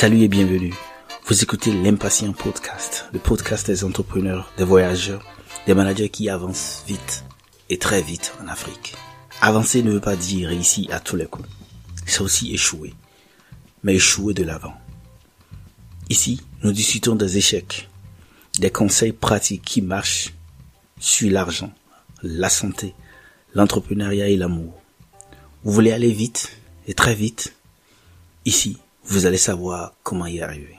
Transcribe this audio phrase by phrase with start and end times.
[0.00, 0.72] Salut et bienvenue.
[1.26, 5.22] Vous écoutez l'Impatient Podcast, le podcast des entrepreneurs, des voyageurs,
[5.66, 7.22] des managers qui avancent vite
[7.68, 8.94] et très vite en Afrique.
[9.42, 11.46] Avancer ne veut pas dire réussir à tous les coups.
[12.06, 12.94] C'est aussi échouer.
[13.82, 14.72] Mais échouer de l'avant.
[16.08, 17.90] Ici, nous discutons des échecs,
[18.58, 20.32] des conseils pratiques qui marchent
[20.98, 21.74] sur l'argent,
[22.22, 22.94] la santé,
[23.52, 24.80] l'entrepreneuriat et l'amour.
[25.62, 27.52] Vous voulez aller vite et très vite
[28.46, 30.76] Ici, vous allez savoir comment y arriver.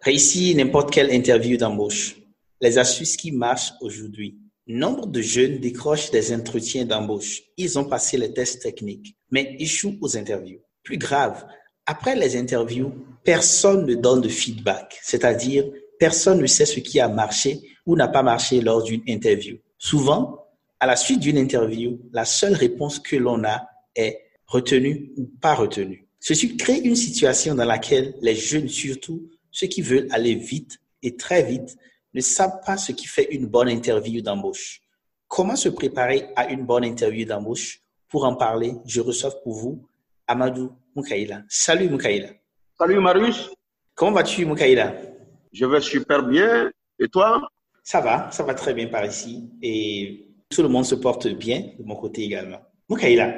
[0.00, 2.16] Réussir n'importe quelle interview d'embauche.
[2.60, 4.38] Les astuces qui marchent aujourd'hui.
[4.66, 7.42] Nombre de jeunes décrochent des entretiens d'embauche.
[7.56, 10.60] Ils ont passé les tests techniques, mais échouent aux interviews.
[10.82, 11.46] Plus grave,
[11.86, 12.92] après les interviews,
[13.24, 15.64] personne ne donne de feedback, c'est-à-dire
[15.98, 19.56] personne ne sait ce qui a marché ou n'a pas marché lors d'une interview.
[19.78, 20.43] Souvent,
[20.80, 25.54] à la suite d'une interview, la seule réponse que l'on a est retenu ou pas
[25.54, 26.06] retenu.
[26.20, 31.16] Ceci crée une situation dans laquelle les jeunes, surtout ceux qui veulent aller vite et
[31.16, 31.76] très vite,
[32.14, 34.80] ne savent pas ce qui fait une bonne interview d'embauche.
[35.28, 37.80] Comment se préparer à une bonne interview d'embauche?
[38.08, 39.88] Pour en parler, je reçois pour vous
[40.26, 41.42] Amadou Moukaïla.
[41.48, 42.28] Salut Moukaïla.
[42.78, 43.50] Salut Marius.
[43.94, 44.94] Comment vas-tu Moukaïla?
[45.52, 46.70] Je vais super bien.
[46.98, 47.48] Et toi?
[47.82, 49.50] Ça va, ça va très bien par ici.
[49.60, 52.60] Et tout le monde se porte bien de mon côté également.
[52.88, 53.34] Moukaïla,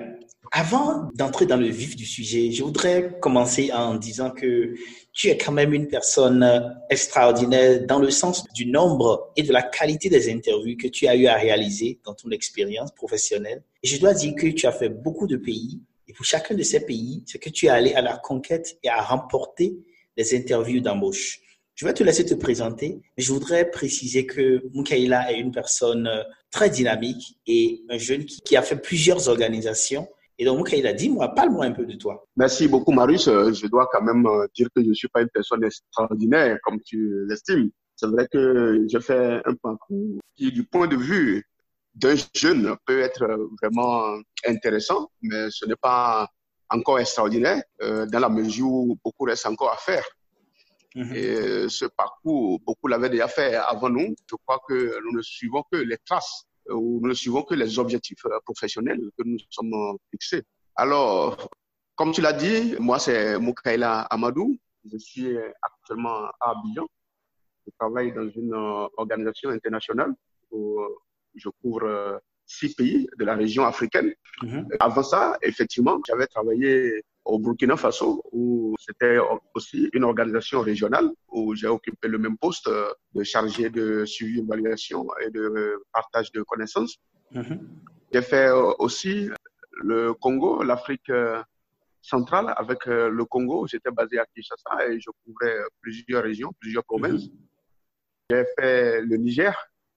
[0.53, 4.75] avant d'entrer dans le vif du sujet, je voudrais commencer en disant que
[5.13, 9.63] tu es quand même une personne extraordinaire dans le sens du nombre et de la
[9.63, 13.63] qualité des interviews que tu as eu à réaliser dans ton expérience professionnelle.
[13.83, 16.63] Et je dois dire que tu as fait beaucoup de pays et pour chacun de
[16.63, 19.77] ces pays, c'est que tu es allé à la conquête et à remporter
[20.17, 21.41] des interviews d'embauche.
[21.77, 26.07] Je vais te laisser te présenter, mais je voudrais préciser que Moukaïla est une personne
[26.07, 30.09] euh, très dynamique et un jeune qui, a fait plusieurs organisations.
[30.39, 32.27] Et donc, Moukaïla, dis-moi, parle-moi un peu de toi.
[32.35, 33.29] Merci beaucoup, Marius.
[33.29, 36.57] Euh, je dois quand même euh, dire que je ne suis pas une personne extraordinaire,
[36.63, 37.69] comme tu l'estimes.
[37.95, 41.45] C'est vrai que je fais un parcours qui, du point de vue
[41.95, 44.17] d'un jeune, peut être vraiment
[44.47, 46.27] intéressant, mais ce n'est pas
[46.71, 50.05] encore extraordinaire dans la mesure où beaucoup reste encore à faire.
[50.97, 51.15] Mhm.
[51.15, 54.17] Et euh, ce parcours, beaucoup l'avaient déjà fait avant nous.
[54.31, 57.55] Je crois que nous ne suivons que les traces euh, ou nous ne suivons que
[57.55, 60.43] les objectifs euh, professionnels que nous sommes fixés.
[60.75, 61.51] Alors,
[61.97, 64.57] comme tu l'as dit, moi c'est Moukaila Amadou.
[64.91, 66.87] Je suis actuellement à Abidjan.
[67.67, 68.55] Je travaille dans une
[68.97, 70.15] organisation internationale
[70.51, 70.81] où
[71.35, 74.15] je couvre six pays de la région africaine.
[74.43, 74.69] Mhm.
[74.81, 79.19] Avant ça, effectivement, j'avais travaillé au Burkina Faso, où c'était
[79.55, 82.69] aussi une organisation régionale, où j'ai occupé le même poste
[83.15, 86.97] de chargé de suivi, évaluation et de partage de connaissances.
[87.33, 87.59] Mhm.
[88.13, 89.29] J'ai fait aussi
[89.83, 91.11] le Congo, l'Afrique
[92.01, 93.67] centrale avec le Congo.
[93.67, 97.25] J'étais basé à Kinshasa et je couvrais plusieurs régions, plusieurs provinces.
[97.27, 97.47] Mhm.
[98.31, 99.55] J'ai fait le Niger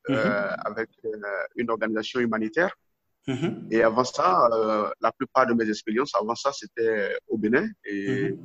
[0.07, 0.15] mhm.
[0.15, 1.09] euh, avec euh,
[1.55, 2.75] une organisation humanitaire.
[3.27, 3.67] Mhm.
[3.71, 8.31] Et avant ça, euh, la plupart de mes expériences, avant ça, c'était au Bénin et
[8.31, 8.39] mhm.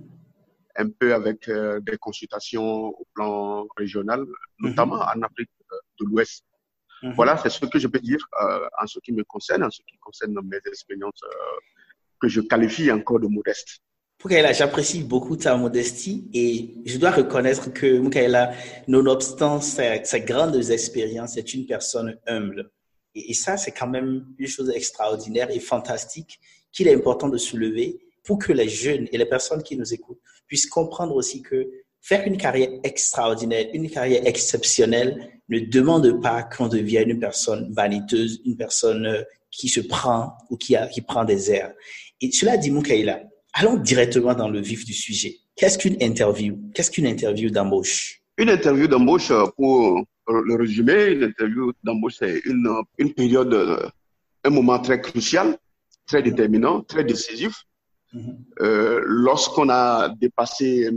[0.77, 4.25] un peu avec euh, des consultations au plan régional,
[4.59, 6.45] notamment en Afrique euh, de l'Ouest.
[7.17, 8.27] Voilà, c'est ce que je peux dire
[8.81, 11.21] en ce qui me concerne, en ce qui concerne mes expériences
[12.19, 13.83] que je qualifie encore de modestes.
[14.23, 18.55] Moukaïla, j'apprécie beaucoup ta modestie et je dois reconnaître que Moukaïla,
[18.89, 22.71] nonobstant ses, ses grandes expériences, est une personne humble.
[23.15, 26.41] Et, ça, c'est quand même une chose extraordinaire et fantastique
[26.73, 30.21] qu'il est important de soulever pour que les jeunes et les personnes qui nous écoutent
[30.47, 31.71] puissent comprendre aussi que
[32.01, 38.43] faire une carrière extraordinaire, une carrière exceptionnelle ne demande pas qu'on devienne une personne vaniteuse,
[38.45, 41.73] une personne euh, qui se prend ou qui, a, qui prend des airs.
[42.21, 45.37] Et cela dit, Moukaïla, allons directement dans le vif du sujet.
[45.57, 46.59] Qu'est-ce qu'une interview?
[46.75, 48.23] Qu'est-ce qu'une interview d'embauche?
[48.37, 52.69] Une interview d'embauche, euh, pour le résumé, l'interview d'embauche, c'est une,
[52.99, 53.93] une période,
[54.45, 55.59] un moment très crucial,
[56.07, 57.65] très déterminant, très décisif.
[58.15, 58.37] Mm-hmm.
[58.61, 60.91] Euh, Lorsqu'on a dépassé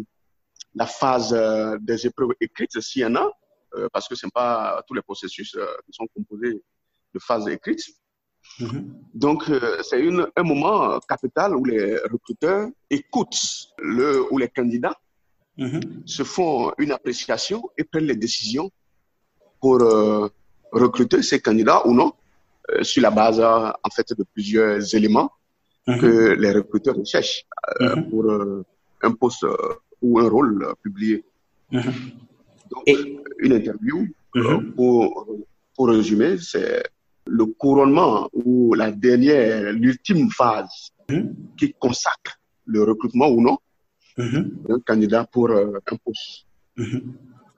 [0.76, 3.32] la phase euh, des épreuves écrites, s'il y en a,
[3.76, 6.62] euh, parce que ce n'est pas tous les processus euh, qui sont composés
[7.14, 7.84] de phases écrites.
[8.60, 8.86] Mm-hmm.
[9.14, 10.02] Donc, euh, c'est
[10.36, 14.96] un moment capital où les recruteurs écoutent le, ou les candidats
[16.06, 18.70] se font une appréciation et prennent les décisions
[19.60, 20.28] pour euh,
[20.72, 22.14] recruter ces candidats ou non
[22.72, 25.32] euh, sur la base en fait de plusieurs éléments
[25.88, 26.00] mhm.
[26.00, 27.46] que les recruteurs recherchent
[27.82, 28.10] euh, mhm.
[28.10, 28.32] pour
[29.04, 29.46] un poste
[30.02, 31.24] ou un rôle publié.
[31.72, 31.94] Mhm.
[32.70, 32.84] Donc,
[33.40, 34.08] une interview,
[34.76, 35.28] pour,
[35.76, 36.84] pour résumer, c'est
[37.26, 40.92] le couronnement ou la dernière, l'ultime phase
[41.58, 43.58] qui consacre le recrutement ou non
[44.18, 46.46] d'un candidat pour un poste.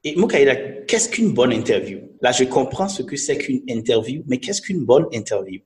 [0.04, 0.12] Mhm.
[0.12, 0.56] Et Moukaïda,
[0.88, 2.00] qu'est-ce qu'une bonne interview?
[2.22, 5.62] Là, je comprends ce que c'est qu'une interview, mais qu'est-ce qu'une bonne interview?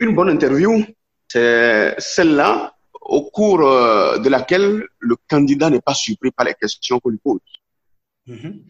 [0.00, 0.84] Une bonne interview,
[1.28, 7.00] c'est celle-là au cours euh, de laquelle le candidat n'est pas surpris par les questions
[7.00, 7.40] qu'on lui pose.
[8.26, 8.62] Une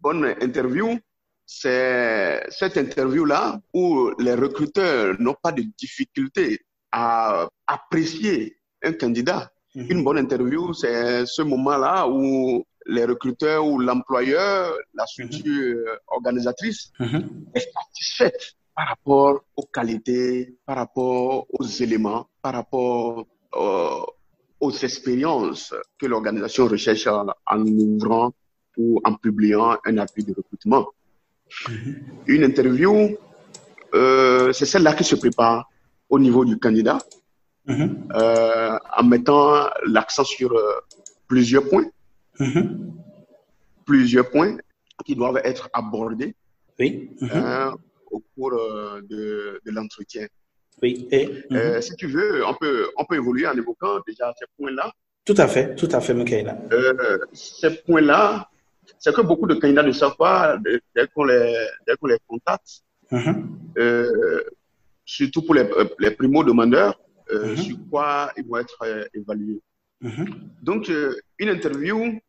[0.00, 0.98] bonne interview,
[1.44, 6.60] c'est cette interview-là où les recruteurs n'ont pas de difficulté
[6.92, 9.52] à apprécier un candidat.
[9.74, 9.86] Mhm.
[9.90, 15.78] Une bonne interview, c'est ce moment-là où les recruteurs ou l'employeur, la structure
[16.08, 17.46] organisatrice mhm.
[17.54, 24.00] est satisfaite par rapport aux qualités, par rapport aux éléments, par rapport euh,
[24.60, 28.32] aux expériences que l'organisation recherche en, en ouvrant
[28.76, 30.86] ou en publiant un appui de recrutement.
[31.68, 31.94] Mhm.
[32.26, 33.16] Une interview,
[33.94, 35.68] euh, c'est celle-là qui se prépare
[36.08, 36.98] au niveau du candidat,
[37.66, 38.08] mhm.
[38.14, 40.80] euh, en mettant l'accent sur euh,
[41.26, 41.86] plusieurs points,
[42.38, 42.92] mhm.
[43.84, 44.56] plusieurs points
[45.04, 46.34] qui doivent être abordés
[46.78, 47.10] oui.
[48.10, 50.26] au cours de, de l'entretien.
[50.82, 51.08] Oui.
[51.10, 51.28] Et,
[51.80, 54.92] si tu veux, on peut, on peut évoluer en évoquant déjà ces points-là.
[55.24, 56.58] Tout à fait, tout à fait, Michaela.
[57.32, 58.48] ces points-là,
[58.98, 60.56] c'est que beaucoup de candidats ne savent pas
[60.94, 62.82] dès qu'on les, les contacte,
[63.78, 64.42] euh,
[65.04, 65.68] surtout pour les,
[65.98, 66.98] les primo-demandeurs,
[67.32, 69.60] euh, sur quoi ils vont être euh, évalués.
[70.62, 70.90] Donc,
[71.38, 72.20] une interview,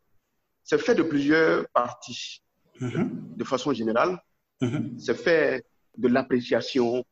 [0.67, 2.43] c'est fait de plusieurs parties.
[2.79, 4.21] De façon générale,
[4.99, 5.65] c'est fait
[5.97, 7.03] de l'appréciation,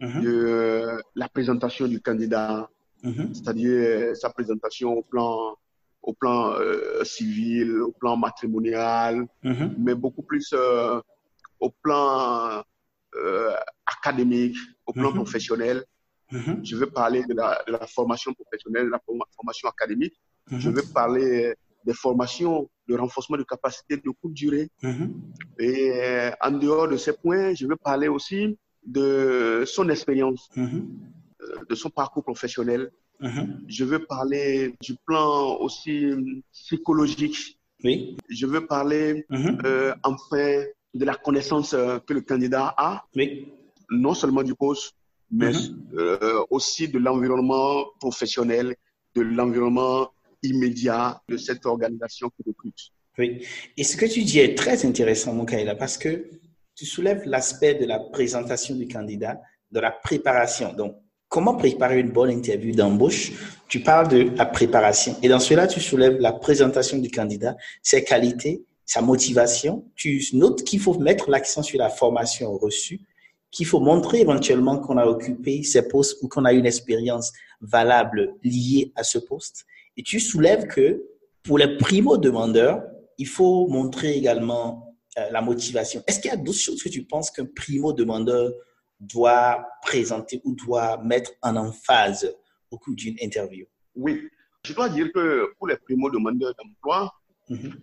[0.00, 2.68] de la présentation du candidat,
[3.02, 5.56] c'est-à-dire sa présentation au plan
[6.02, 9.74] au plan euh, civil, au plan matrimonial, mm-hmm.
[9.78, 11.00] mais beaucoup plus euh,
[11.60, 12.60] au plan
[13.14, 13.54] euh,
[13.86, 15.14] académique, au plan mm-hmm.
[15.14, 15.84] professionnel.
[16.32, 16.64] Mm-hmm.
[16.64, 19.00] Je veux parler de la, de la, formation professionnelle, de la
[19.36, 20.20] formation académique.
[20.50, 24.68] Je veux parler des formations de renforcement de capacité de courte durée.
[25.58, 31.90] Et en dehors de ces points, je veux parler aussi de son expérience, de son
[31.90, 32.90] parcours professionnel,
[33.22, 33.64] Mhm.
[33.68, 36.10] Je veux parler du plan aussi
[36.52, 37.58] psychologique.
[37.84, 38.16] Oui.
[38.28, 39.58] Je veux parler mhm.
[39.64, 40.64] euh, enfin
[40.94, 43.48] de la connaissance euh, que le candidat a, oui.
[43.90, 44.94] non seulement du poste,
[45.30, 45.88] mais mhm.
[45.94, 48.76] euh, aussi de l'environnement professionnel,
[49.14, 50.10] de l'environnement
[50.42, 52.90] immédiat de cette organisation qui recrute.
[53.18, 53.46] Oui.
[53.76, 56.30] Et ce que tu dis est très intéressant, Moukaïla, parce que
[56.74, 59.40] tu soulèves l'aspect de la présentation du candidat,
[59.70, 60.72] de la préparation.
[60.72, 60.96] Donc,
[61.32, 63.32] Comment préparer une bonne interview d'embauche?
[63.66, 65.16] Tu parles de la préparation.
[65.22, 69.82] Et dans cela, tu soulèves la présentation du candidat, ses qualités, sa motivation.
[69.94, 73.00] Tu notes qu'il faut mettre l'accent sur la formation reçue,
[73.50, 78.34] qu'il faut montrer éventuellement qu'on a occupé ces postes ou qu'on a une expérience valable
[78.42, 79.64] liée à ce poste.
[79.96, 81.02] Et tu soulèves que
[81.42, 82.82] pour les primo-demandeurs,
[83.18, 86.02] il faut montrer également euh, la motivation.
[86.06, 88.52] Est-ce qu'il y a d'autres choses que tu penses qu'un primo-demandeur
[88.98, 92.34] doit présenter ou doit mettre en emphase
[92.70, 93.66] au cours d'une interview?
[93.94, 94.28] Oui,
[94.64, 97.12] je dois dire que pour les primo-demandeurs d'emploi,
[97.50, 97.74] mhm.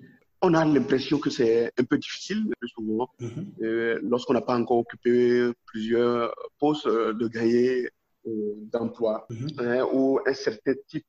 [0.42, 3.54] on a l'impression que c'est un peu difficile, souvent, mhm.
[3.62, 7.90] euh, lorsqu'on n'a pas encore occupé plusieurs postes de gré
[8.26, 9.48] euh, d'emploi mhm.
[9.60, 11.06] hein, ou un certain type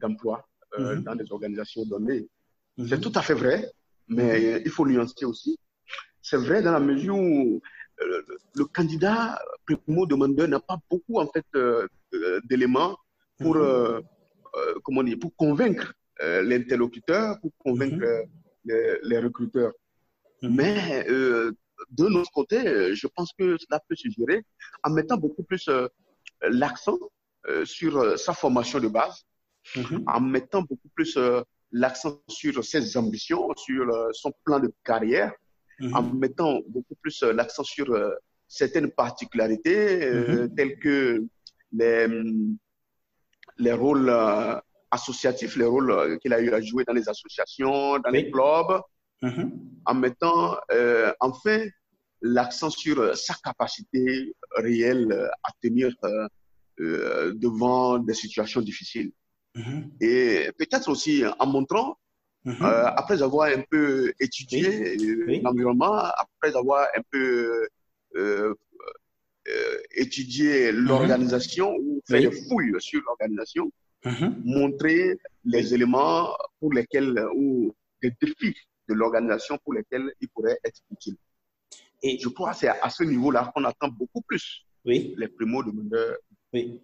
[0.00, 0.46] d'emploi
[0.78, 2.28] euh, dans des organisations données.
[2.88, 3.70] C'est tout à fait vrai,
[4.08, 5.58] mais il faut nuancer aussi.
[6.20, 7.62] C'est vrai dans la mesure où
[8.02, 8.22] euh,
[8.56, 11.86] le candidat primo-demandeur n'a pas beaucoup en fait euh,
[12.44, 12.96] d'éléments
[13.38, 14.02] pour, mhm.
[14.82, 18.24] comment dire, pour convaincre l'interlocuteur, pour convaincre
[18.64, 18.98] mhm.
[19.02, 19.72] les, recruteurs.
[20.42, 20.54] Mhm.
[20.56, 24.42] Mais de notre côté, je pense que cela peut se gérer
[24.82, 25.68] en mettant beaucoup plus
[26.42, 26.98] l'accent
[27.64, 29.24] sur sa formation de base,
[30.06, 31.18] en mettant beaucoup plus
[31.72, 35.32] l'accent sur ses ambitions, sur son plan de carrière,
[35.92, 36.18] en mhm.
[36.18, 38.10] mettant beaucoup plus euh, l'accent sur euh,
[38.48, 40.54] certaines particularités euh, mhm.
[40.54, 41.24] telles que
[41.72, 42.06] les,
[43.58, 44.12] les rôles
[44.90, 48.80] associatifs, les rôles qu'il a eu à jouer dans les associations, dans les clubs,
[49.22, 49.50] mhm.
[49.86, 50.56] en mettant
[51.18, 51.66] enfin
[52.22, 55.92] l'accent sur sa capacité réelle à tenir
[56.78, 59.12] devant des situations difficiles.
[60.00, 61.96] Et peut-être aussi en montrant
[62.44, 62.56] Mhm.
[62.60, 67.66] Euh, après avoir un peu étudié euh, l'environnement, après avoir un peu
[68.16, 68.54] euh,
[69.94, 70.78] étudié mhm.
[70.80, 73.72] l'organisation ou fait des fouilles sur l'organisation,
[74.04, 74.42] mhm.
[74.44, 78.54] montrer les éléments pour lesquels ou les défis
[78.88, 81.16] de l'organisation pour lesquels il pourrait être utile.
[82.02, 85.14] Et je crois que c'est à ce niveau-là qu'on attend beaucoup plus oui.
[85.16, 86.18] les primo-demandeurs.
[86.54, 86.80] Oui.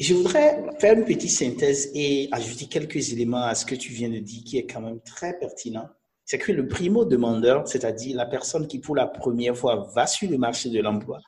[0.00, 4.08] Je voudrais faire une petite synthèse et ajouter quelques éléments à ce que tu viens
[4.08, 5.86] de dire qui est quand même très pertinent.
[6.24, 10.38] C'est que le primo-demandeur, c'est-à-dire la personne qui pour la première fois va sur le
[10.38, 11.20] marché de l'emploi,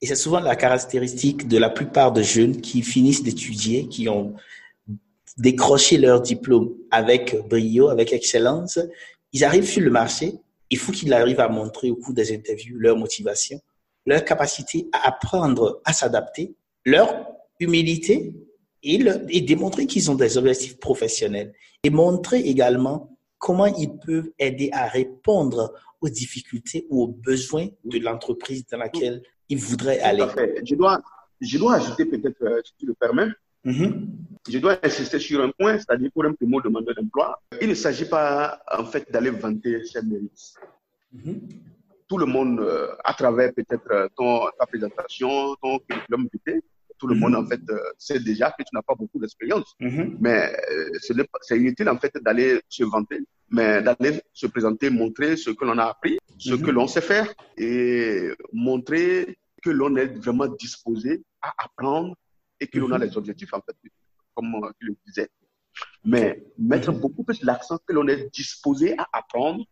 [0.00, 4.34] et c'est souvent la caractéristique de la plupart des jeunes qui finissent d'étudier, qui ont
[5.36, 8.78] décroché leur diplôme avec brio, avec excellence,
[9.32, 10.34] ils arrivent sur le marché,
[10.70, 13.60] il faut qu'ils arrivent à montrer au cours des interviews leur motivation,
[14.06, 16.54] leur capacité à apprendre à s'adapter,
[16.86, 17.26] leur
[17.60, 18.34] humilité
[18.82, 21.52] et, et démontrer qu'ils ont des objectifs professionnels
[21.82, 27.98] et montrer également comment ils peuvent aider à répondre aux difficultés ou aux besoins de
[27.98, 30.24] l'entreprise dans laquelle ils voudraient aller.
[30.64, 31.00] Je dois,
[31.40, 33.28] je dois ajouter peut-être, euh, si tu le permets,
[33.64, 34.06] mm-hmm.
[34.48, 38.08] je dois insister sur un point, c'est-à-dire pour un primo demandeur d'emploi, il ne s'agit
[38.08, 40.54] pas en fait d'aller vanter ses mérites.
[41.14, 41.40] Mm-hmm.
[42.08, 44.10] Tout le monde, euh, à travers peut-être
[44.58, 46.60] ta présentation, ton curriculum vitae,
[46.98, 47.44] tout le monde, mhm.
[47.44, 49.74] en fait, euh, sait déjà que tu n'as pas beaucoup d'expérience.
[49.80, 50.18] Mhm.
[50.20, 50.90] Mais euh,
[51.42, 55.78] c'est inutile, en fait, d'aller se vanter, mais d'aller se présenter, montrer ce que l'on
[55.78, 56.62] a appris, ce mhm.
[56.62, 62.14] que l'on sait faire et montrer que l'on est vraiment disposé à apprendre
[62.60, 63.76] et que l'on a les objectifs, en fait,
[64.34, 65.28] comme tu le disais.
[66.04, 69.64] Mais mettre beaucoup plus l'accent que l'on est disposé à apprendre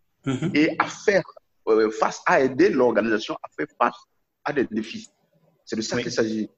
[0.54, 1.22] et à faire
[1.66, 3.96] euh, face, à aider l'organisation à faire face
[4.44, 5.08] à des défis.
[5.64, 6.50] C'est de ça qu'il s'agit.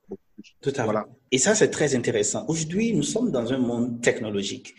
[0.61, 0.99] Tout à fait.
[1.33, 2.45] Et ça, c'est très intéressant.
[2.49, 4.75] Aujourd'hui, nous sommes dans un monde technologique.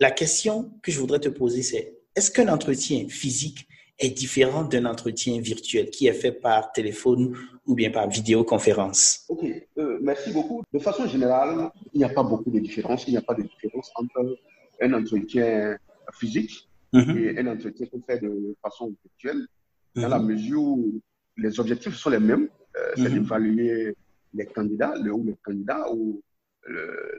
[0.00, 3.66] La question que je voudrais te poser, c'est est-ce qu'un entretien physique
[3.98, 7.34] est différent d'un entretien virtuel qui est fait par téléphone
[7.66, 9.24] ou bien par vidéoconférence?
[9.28, 9.44] Ok,
[9.78, 10.62] euh, merci beaucoup.
[10.72, 13.06] De façon générale, il n'y a pas beaucoup de différence.
[13.06, 14.38] Il n'y a pas de différence entre
[14.80, 15.78] un entretien
[16.12, 17.18] physique mm-hmm.
[17.18, 19.46] et un entretien qu'on fait de façon virtuelle,
[19.94, 20.26] dans la mm-hmm.
[20.26, 21.00] mesure où
[21.38, 22.48] les objectifs sont les mêmes.
[22.76, 23.94] Euh, c'est d'évaluer
[24.36, 26.22] les candidats, le ou les candidats, ou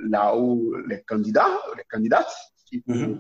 [0.10, 2.34] là où les candidats, les candidates
[2.86, 3.20] mhm.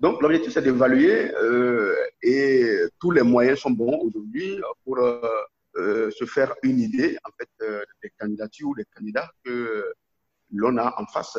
[0.00, 6.24] Donc, l'objectif, c'est d'évaluer euh, et tous les moyens sont bons aujourd'hui pour euh, se
[6.24, 9.92] faire une idée, en fait, des candidatures ou des candidats que
[10.52, 11.38] l'on a en face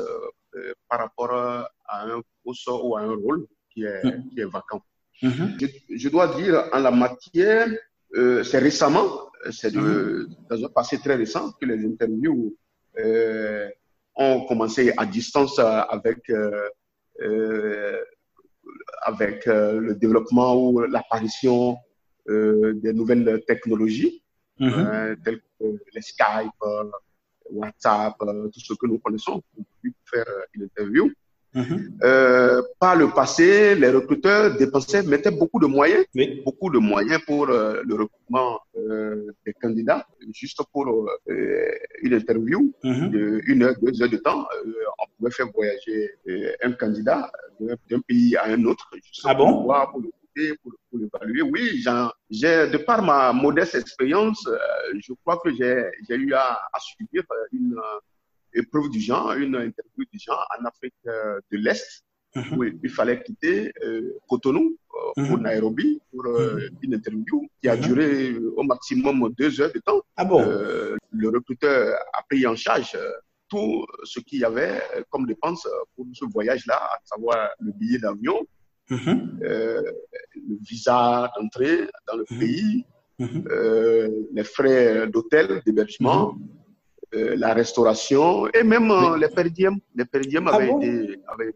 [0.90, 1.70] par rapport à
[2.06, 4.30] un poste ou à un rôle qui est, mhm.
[4.30, 4.82] qui est vacant.
[5.22, 7.70] je, je, dois dire, en la matière,
[8.16, 10.28] euh, c'est récemment, c'est mhm.
[10.50, 12.56] dans un passé très récent que les interviews
[12.98, 13.70] euh,
[14.16, 16.70] ont commencé à distance avec euh,
[19.02, 21.78] avec le développement ou l'apparition
[22.28, 24.24] des nouvelles technologies
[24.60, 25.16] mhm.
[25.24, 26.62] telles que les Skype,
[27.52, 29.66] WhatsApp, tout ce que nous connaissons pour
[30.06, 31.12] faire une interview.
[31.56, 31.98] Mhm.
[32.04, 36.06] Euh, par le passé, les recruteurs dépensaient, mettaient beaucoup de moyens,
[36.44, 40.86] beaucoup de moyens pour euh, le recrutement euh, des candidats, juste pour
[41.28, 43.10] une interview mhm.
[43.10, 44.46] de une heure, deux heures de temps.
[45.00, 46.12] on pouvait faire voyager
[46.62, 47.32] un candidat
[47.90, 49.54] d'un pays à un autre, juste ah bon?
[49.54, 50.02] pour voir, pour
[50.62, 51.42] pour, pour l'évaluer.
[51.44, 51.82] Oui,
[52.30, 54.46] j'ai, de par ma modeste expérience,
[55.00, 57.78] je crois que j'ai, eu à, à suivre une
[58.56, 62.04] épreuve du genre, une interview du genre en Afrique euh, de l'Est,
[62.36, 62.58] mhm.
[62.58, 64.78] où il fallait quitter euh, Cotonou
[65.18, 65.44] euh, pour mhm.
[65.44, 66.70] Nairobi pour mhm.
[66.82, 70.02] une interview qui a duré au maximum deux heures de temps.
[70.16, 70.42] Ah bon?
[71.12, 72.98] Le recruteur a pris en charge
[73.48, 78.46] tout ce qu'il y avait comme dépense pour ce voyage-là, à savoir le billet d'avion,
[78.90, 82.86] le visa d'entrée dans le pays,
[83.20, 86.36] les frais d'hôtel, d'hébergement,
[87.16, 89.80] euh, la restauration et même euh, les perdièmes.
[89.96, 91.54] Les perdièmes ah avaient été avaient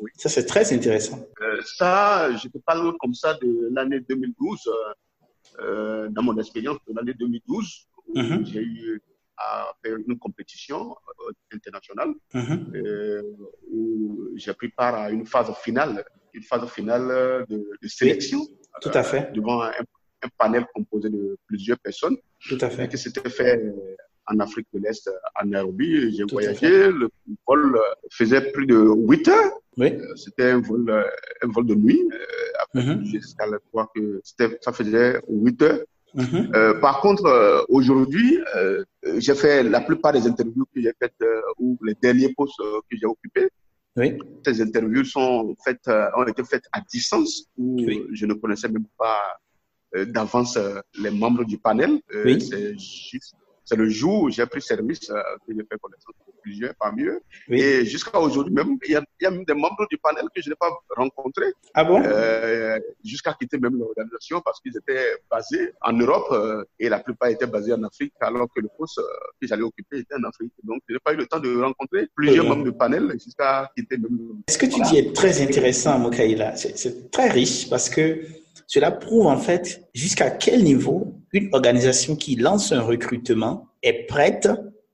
[0.00, 0.10] oui.
[0.16, 1.18] Ça, c'est très intéressant.
[1.40, 4.70] Euh, ça, je te parle comme ça de l'année 2012,
[6.10, 8.46] dans mon expérience de l'année 2012, où mhm.
[8.46, 9.02] j'ai eu
[9.36, 10.94] à faire une compétition
[11.52, 13.22] internationale, mhm.
[13.70, 18.40] où j'ai pris part à une phase finale, une phase finale de, sélection.
[18.80, 19.32] Tout à fait.
[19.32, 22.16] devant un, un, panel composé de plusieurs personnes.
[22.48, 22.84] Tout à fait.
[22.84, 23.60] Et que c'était fait
[24.26, 26.16] en Afrique de l'Est, à Nairobi.
[26.16, 26.90] J'ai voyagé.
[26.90, 27.08] Le
[27.46, 27.78] vol
[28.10, 29.52] faisait plus de 8 heures.
[29.78, 29.92] Oui.
[29.92, 31.02] Euh, c'était un vol, euh,
[31.42, 32.02] un vol de nuit.
[32.12, 33.58] Euh, après, mm -hmm.
[33.70, 34.20] crois que
[34.64, 35.84] ça faisait 8 heures.
[36.14, 37.24] Euh, par contre,
[37.76, 38.84] aujourd'hui, euh,
[39.24, 41.20] j'ai fait la plupart des interviews que j'ai faites
[41.58, 43.48] ou les derniers postes que j'ai occupés.
[44.00, 44.08] Oui.
[44.44, 45.88] Ces interviews sont faites,
[46.18, 47.66] ont été faites à distance où
[48.18, 49.20] je ne connaissais même pas
[50.16, 50.54] d'avance
[51.04, 51.92] les membres du panel.
[52.26, 52.34] Oui.
[52.48, 52.72] C'est
[53.10, 56.74] juste c'est le jour où j'ai pris service euh, que j'ai fait connaissance de plusieurs
[56.78, 57.20] parmi eux.
[57.48, 60.24] Et jusqu'à aujourd'hui même, il y, a, il y, a, même des membres du panel
[60.34, 61.52] que je n'ai pas rencontrés.
[61.74, 62.02] Ah bon?
[62.04, 67.28] Euh, Jusqu'à quitter même l'organisation parce qu'ils étaient basés en Europe euh, et la plupart
[67.28, 69.00] étaient basés en Afrique alors que le poste
[69.40, 70.52] que j'allais occuper était en Afrique.
[70.64, 73.96] Donc, je n'ai pas eu le temps de rencontrer plusieurs membres du panel jusqu'à quitter
[73.96, 74.42] même.
[74.48, 76.56] Ce que tu dis est très intéressant, Mokaïla?
[76.56, 78.22] C'est très riche parce que
[78.66, 84.48] cela prouve en fait jusqu'à quel niveau une organisation qui lance un recrutement est prête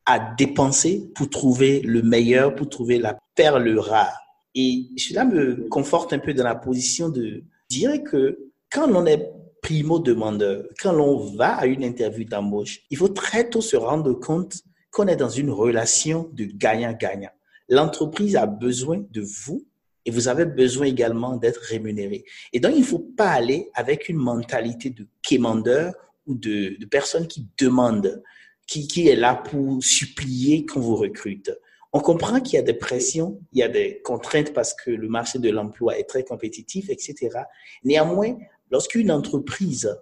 [0.07, 4.17] à dépenser pour trouver le meilleur, pour trouver la perle rare.
[4.55, 8.39] Et cela me conforte un peu dans la position de dire que
[8.71, 9.31] quand l'on est
[9.63, 14.63] primo-demandeur, quand l'on va à une interview d'embauche, il faut très tôt se rendre compte
[14.91, 17.31] qu'on est dans une relation de gagnant-gagnant.
[17.69, 19.67] L'entreprise a besoin de vous
[20.07, 22.25] et vous avez besoin également d'être rémunéré.
[22.55, 25.93] Et donc, il ne faut pas aller avec une mentalité de quémandeur
[26.29, 28.23] ou de, de personne qui demande,
[28.67, 31.51] qui, qui est là pour supplier qu'on vous recrute.
[31.93, 35.09] On comprend qu'il y a des pressions, il y a des contraintes parce que le
[35.09, 37.41] marché de l'emploi est très compétitif, etc.
[37.83, 38.37] Néanmoins,
[38.71, 39.99] lorsqu'une entreprise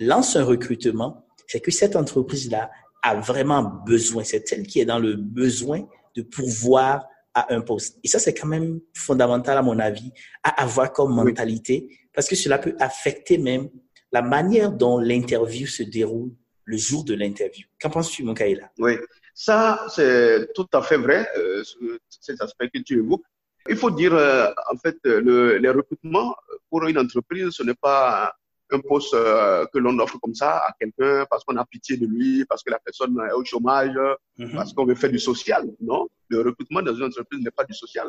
[0.00, 2.70] lance un recrutement, c'est que cette entreprise-là
[3.02, 7.98] a vraiment besoin, c'est elle qui est dans le besoin de pouvoir à un poste.
[8.02, 10.10] Et ça, c'est quand même fondamental, à mon avis,
[10.42, 13.68] à avoir comme mentalité, parce que cela peut affecter même
[14.16, 16.32] la manière dont l'interview se déroule
[16.64, 17.66] le jour de l'interview.
[17.78, 18.94] Qu'en penses-tu, mon Kaila Oui,
[19.34, 19.60] ça,
[19.94, 21.62] c'est tout à fait vrai, euh,
[22.08, 23.28] cet aspect que tu évoques.
[23.68, 26.34] Il faut dire, euh, en fait, le, les recrutements
[26.70, 28.32] pour une entreprise, ce n'est pas
[28.70, 32.06] un poste euh, que l'on offre comme ça à quelqu'un parce qu'on a pitié de
[32.06, 33.98] lui, parce que la personne est au chômage,
[34.38, 34.54] mhm.
[34.54, 35.62] parce qu'on veut faire du social.
[35.90, 38.08] Non, le recrutement dans une entreprise n'est pas du social.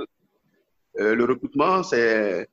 [0.99, 2.47] Euh, le recrutement, c'est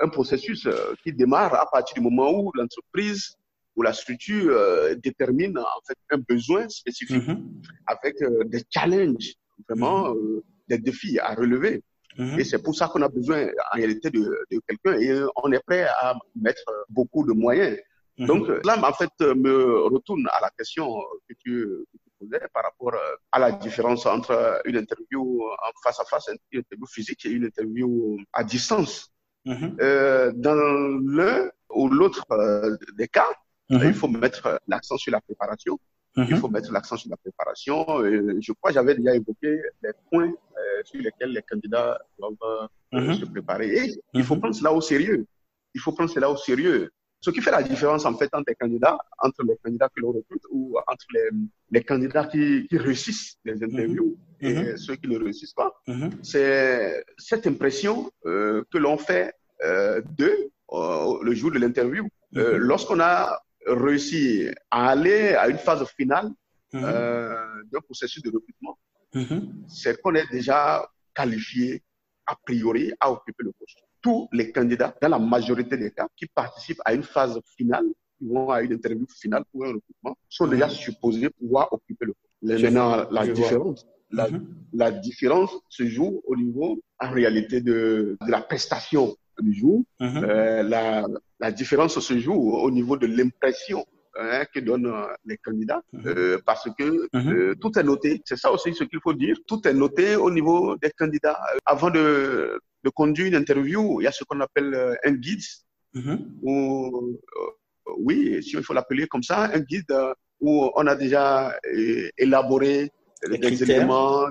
[0.00, 3.36] un processus euh, qui démarre à partir du moment où l'entreprise
[3.76, 4.52] ou la structure
[4.96, 7.62] détermine en fait un besoin spécifique mhm.
[7.86, 8.16] avec
[8.46, 9.34] des challenges,
[9.68, 10.42] vraiment mhm.
[10.68, 11.82] des défis à relever.
[12.18, 12.40] Mhm.
[12.40, 15.64] Et c'est pour ça qu'on a besoin en réalité de, de quelqu'un et on est
[15.64, 17.78] prêt à mettre beaucoup de moyens.
[18.18, 20.86] Donc là, en fait, me retourne à la question
[21.28, 22.94] que tu, que tu, posais par rapport
[23.32, 27.44] à la différence entre une interview en face à face, une interview physique et une
[27.44, 29.10] interview à distance.
[29.44, 29.76] Mhm.
[29.80, 33.28] Euh, dans l'un ou l'autre euh, des cas,
[33.70, 35.78] il faut mettre l'accent sur la préparation.
[36.16, 37.84] Il faut mettre l'accent sur la préparation.
[38.04, 43.24] Je crois que j'avais déjà évoqué les points euh, sur lesquels les candidats doivent se
[43.26, 43.68] préparer.
[43.68, 45.24] Et il faut prendre cela au sérieux.
[45.74, 46.90] Il faut prendre cela au sérieux.
[47.20, 50.12] Ce qui fait la différence en fait entre les candidats, entre les candidats que l'on
[50.12, 51.28] recrute ou entre les,
[51.70, 53.64] les candidats qui, qui, réussissent les mhm.
[53.64, 55.70] interviews et ceux qui ne réussissent pas,
[56.22, 62.08] c'est cette impression euh, que l'on fait euh, d'eux euh, le jour de l'interview.
[62.36, 66.30] Euh, lorsqu'on a réussi à aller à une phase finale
[66.72, 68.78] d'un processus de recrutement,
[69.68, 71.82] c'est qu'on est déjà qualifié
[72.26, 73.80] a priori à occuper le poste.
[74.02, 77.86] Tous les candidats, dans la majorité des cas, qui participent à une phase finale,
[78.18, 80.70] qui vont à une interview finale pour un recrutement, sont déjà mm-hmm.
[80.70, 82.62] supposés pouvoir occuper le poste.
[82.62, 84.46] Maintenant, la différence, la, mm-hmm.
[84.72, 89.82] la, différence se joue au niveau, en réalité, de, de la prestation du jour.
[90.00, 91.06] Euh, la,
[91.40, 93.84] la différence se joue au niveau de l'impression
[94.16, 96.02] hein, que donnent euh, les candidats, mhm.
[96.06, 97.32] euh, parce que mhm.
[97.32, 98.20] euh, tout est noté.
[98.24, 99.36] C'est ça aussi ce qu'il faut dire.
[99.46, 101.38] Tout est noté au niveau des candidats.
[101.64, 105.42] Avant de, de conduire une interview, il y a ce qu'on appelle un guide,
[105.94, 106.38] mhm.
[106.42, 107.18] ou
[107.98, 109.92] oui, si il faut l'appeler comme ça, un guide
[110.40, 111.54] où on a déjà
[112.16, 112.90] élaboré
[113.28, 114.26] des éléments,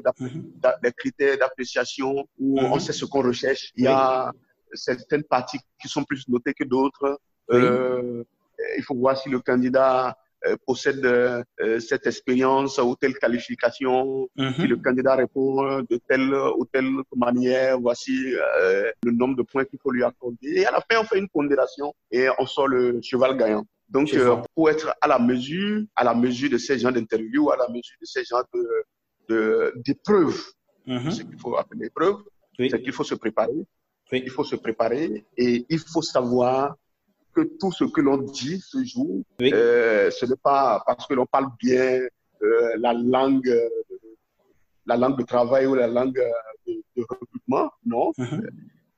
[0.83, 3.71] des critères d'appréciation, où on sait ce qu'on recherche.
[3.75, 4.31] Il y a
[4.73, 7.19] certaines parties qui sont plus notées que d'autres.
[7.51, 8.23] Euh,
[8.77, 10.13] il faut voir si le candidat euh,
[10.65, 11.43] possède euh,
[11.79, 14.53] cette expérience ou telle qualification, mhm.
[14.53, 19.65] si le candidat répond de telle ou telle manière, voici euh, le nombre de points
[19.65, 20.61] qu'il faut lui accorder.
[20.61, 23.65] Et à la fin, on fait une pondération et on sort le cheval gagnant.
[23.89, 24.15] Donc,
[24.53, 27.97] pour être à la mesure, à la mesure de ces gens d'interview, à la mesure
[27.99, 30.41] de ces gens de d'épreuves,
[30.87, 31.11] mhm.
[31.11, 32.17] ce qu'il faut appeler épreuve,
[32.57, 33.65] c'est qu'il faut se préparer.
[34.11, 36.75] Il faut se préparer et il faut savoir
[37.33, 41.25] que tout ce que l'on dit ce jour, euh, ce n'est pas parce que l'on
[41.25, 42.01] parle bien
[42.41, 43.53] euh, la langue,
[44.85, 46.21] la langue de travail ou la langue
[46.67, 48.11] de, recrutement, non.
[48.17, 48.49] Uh-huh.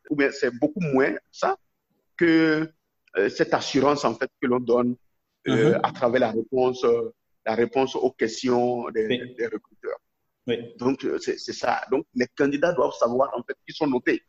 [0.09, 1.55] Ou bien c'est beaucoup moins ça
[2.17, 2.69] que
[3.17, 4.95] euh, cette assurance en fait que l'on donne
[5.45, 5.79] uh-huh.
[5.83, 6.85] à travers la réponse,
[7.45, 9.99] la réponse aux questions des, des recruteurs.
[10.47, 10.73] Oui.
[10.77, 11.81] Donc c'est ça.
[11.91, 14.23] Donc les candidats doivent savoir en fait qu'ils sont notés.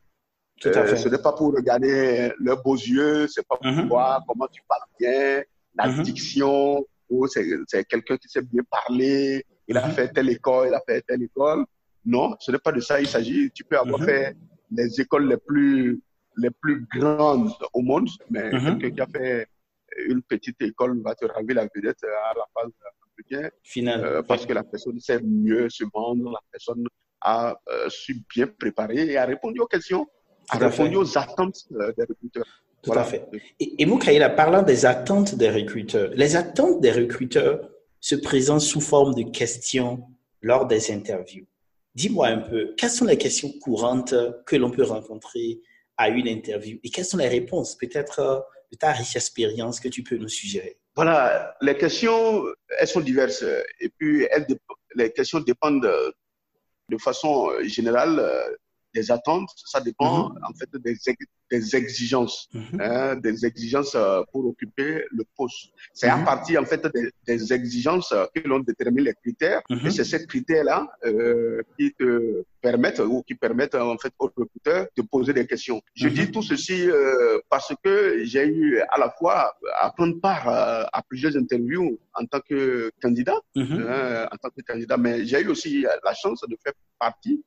[0.64, 3.88] Euh, ce n'est pas pour regarder leurs beaux yeux, c'est pas pour mhm.
[3.88, 5.42] voir comment tu parles bien,
[5.74, 6.02] la mhm.
[6.02, 9.92] diction, oh, c'est quelqu'un qui sait bien parler, il a mhm.
[9.92, 11.64] fait telle école, il a fait telle école.
[12.04, 13.50] Non, ce n'est pas de ça il s'agit.
[13.52, 14.06] Tu peux avoir mhm.
[14.06, 14.36] fait
[14.70, 16.00] les écoles les plus,
[16.36, 19.46] les plus grandes au monde, mais quelqu'un qui a fait
[20.08, 22.72] une petite école va te raver la vedette à la phase
[23.12, 23.50] entretien.
[23.62, 24.04] Final.
[24.04, 26.84] Euh, parce que la personne sait mieux se vendre, la personne
[27.20, 30.06] a euh, su bien préparer et a répondu aux questions,
[30.48, 32.46] a répondu aux attentes euh, des recruteurs.
[32.82, 33.28] Tout à fait.
[33.60, 38.80] Et, et Moukaïla, parlant des attentes des recruteurs, les attentes des recruteurs se présentent sous
[38.80, 40.02] forme de questions
[40.40, 41.46] lors des interviews.
[41.94, 44.14] Dis-moi un peu, quelles sont les questions courantes
[44.46, 45.60] que l'on peut rencontrer
[45.96, 48.40] à une interview et quelles sont les réponses peut-être euh,
[48.72, 50.78] de ta riche expérience que tu peux nous suggérer?
[50.96, 52.44] Voilà, les questions,
[52.78, 53.44] elles sont diverses
[53.80, 54.46] et puis elles,
[54.94, 55.88] les questions dépendent
[56.88, 58.20] de façon générale
[58.94, 60.38] des attentes, ça dépend mhm.
[60.48, 60.96] en fait des,
[61.50, 62.80] des exigences, mhm.
[62.80, 65.70] hein, des exigences euh, pour occuper le poste.
[65.92, 66.24] C'est à mhm.
[66.24, 66.82] partir en fait
[67.26, 73.00] des, exigences que l'on détermine les critères et c'est ces critères-là euh, qui te permettent
[73.00, 75.80] ou qui permettent en fait aux recruteurs de poser des questions.
[75.94, 80.48] Je dis tout ceci euh, parce que j'ai eu à la fois à prendre part
[80.48, 85.48] à, plusieurs interviews en tant que candidat, hein, en tant que candidat, mais j'ai eu
[85.48, 87.42] aussi la chance de faire partie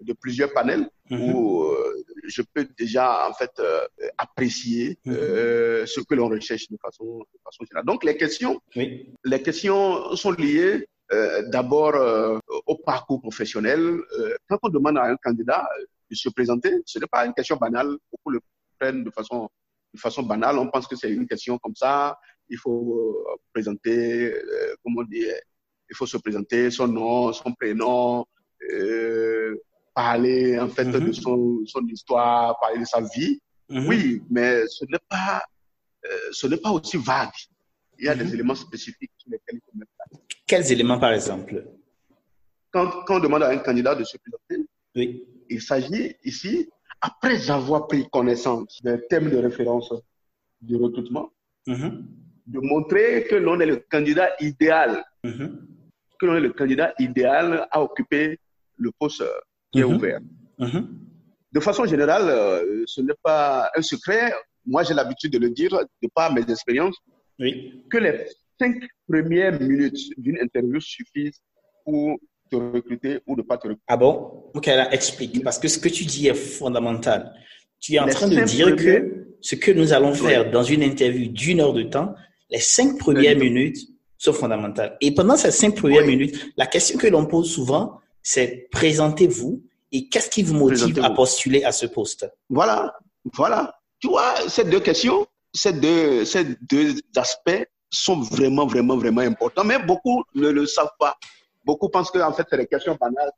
[0.00, 1.34] de plusieurs panels mhm.
[1.34, 3.80] où euh, je peux déjà en fait euh,
[4.18, 5.14] apprécier mhm.
[5.14, 7.86] euh, ce que l'on recherche de façon, de façon générale.
[7.86, 10.86] Donc les questions, les questions sont liées
[11.48, 11.94] d'abord
[12.66, 14.00] au parcours professionnel.
[14.48, 15.68] quand on demande à un candidat
[16.10, 17.96] de se présenter, ce n'est pas une question banale.
[18.10, 18.40] Beaucoup le
[18.78, 19.48] prennent de façon
[19.94, 20.58] de façon banale.
[20.58, 22.18] On pense que c'est une question comme ça.
[22.48, 24.34] Il faut présenter,
[24.82, 25.32] comment dire,
[25.88, 28.26] il faut se présenter son nom, son prénom,
[28.72, 29.56] euh,
[29.96, 31.12] parler en fait de mhm.
[31.14, 33.40] son, son, histoire, parler de sa vie.
[33.70, 33.88] Mhm.
[33.88, 35.42] Oui, mais ce n'est pas,
[36.04, 37.30] euh, ce n'est pas aussi vague.
[37.98, 38.34] Il y a des mhm.
[38.34, 41.64] éléments spécifiques sur lesquels il faut mettre Quels éléments, par exemple?
[42.70, 45.26] Quand, quand, on demande à un candidat de se présenter, oui.
[45.48, 46.68] il s'agit ici,
[47.00, 49.94] après avoir pris connaissance des thèmes de référence
[50.60, 51.32] du recrutement,
[51.66, 57.82] de montrer que l'on est le candidat idéal, que l'on est le candidat idéal à
[57.82, 58.38] occuper
[58.76, 59.24] le poste
[59.76, 59.96] qui est mhm.
[59.96, 60.20] ouvert.
[60.58, 60.88] Mhm.
[61.52, 64.32] De façon générale, euh, ce n'est pas un secret.
[64.64, 65.70] Moi, j'ai l'habitude de le dire
[66.02, 66.96] de par mes expériences,
[67.38, 67.84] oui.
[67.90, 68.26] que les
[68.58, 68.76] cinq
[69.08, 71.40] premières minutes d'une interview suffisent
[71.84, 72.18] pour
[72.50, 73.82] te recruter ou ne pas te recruter.
[73.86, 74.44] Ah bon?
[74.54, 75.42] Ok, là, explique.
[75.44, 77.32] Parce que ce que tu dis est fondamental.
[77.80, 81.28] Tu es en train de dire que ce que nous allons faire dans une interview
[81.28, 82.14] d'une heure de temps,
[82.50, 83.78] les cinq premières minutes
[84.18, 84.96] sont fondamentales.
[85.00, 89.62] Et pendant ces cinq premières minutes, la question que l'on pose souvent, c'est présentez-vous
[89.92, 92.28] et qu'est-ce qui vous motive à postuler à ce poste?
[92.50, 92.98] Voilà,
[93.34, 93.78] voilà.
[94.00, 99.62] Tu vois, ces deux questions, ces deux, ces deux aspects sont vraiment, vraiment, vraiment importants,
[99.62, 101.16] mais beaucoup ne le savent pas.
[101.64, 103.30] Beaucoup pensent que, en fait, c'est des questions banales.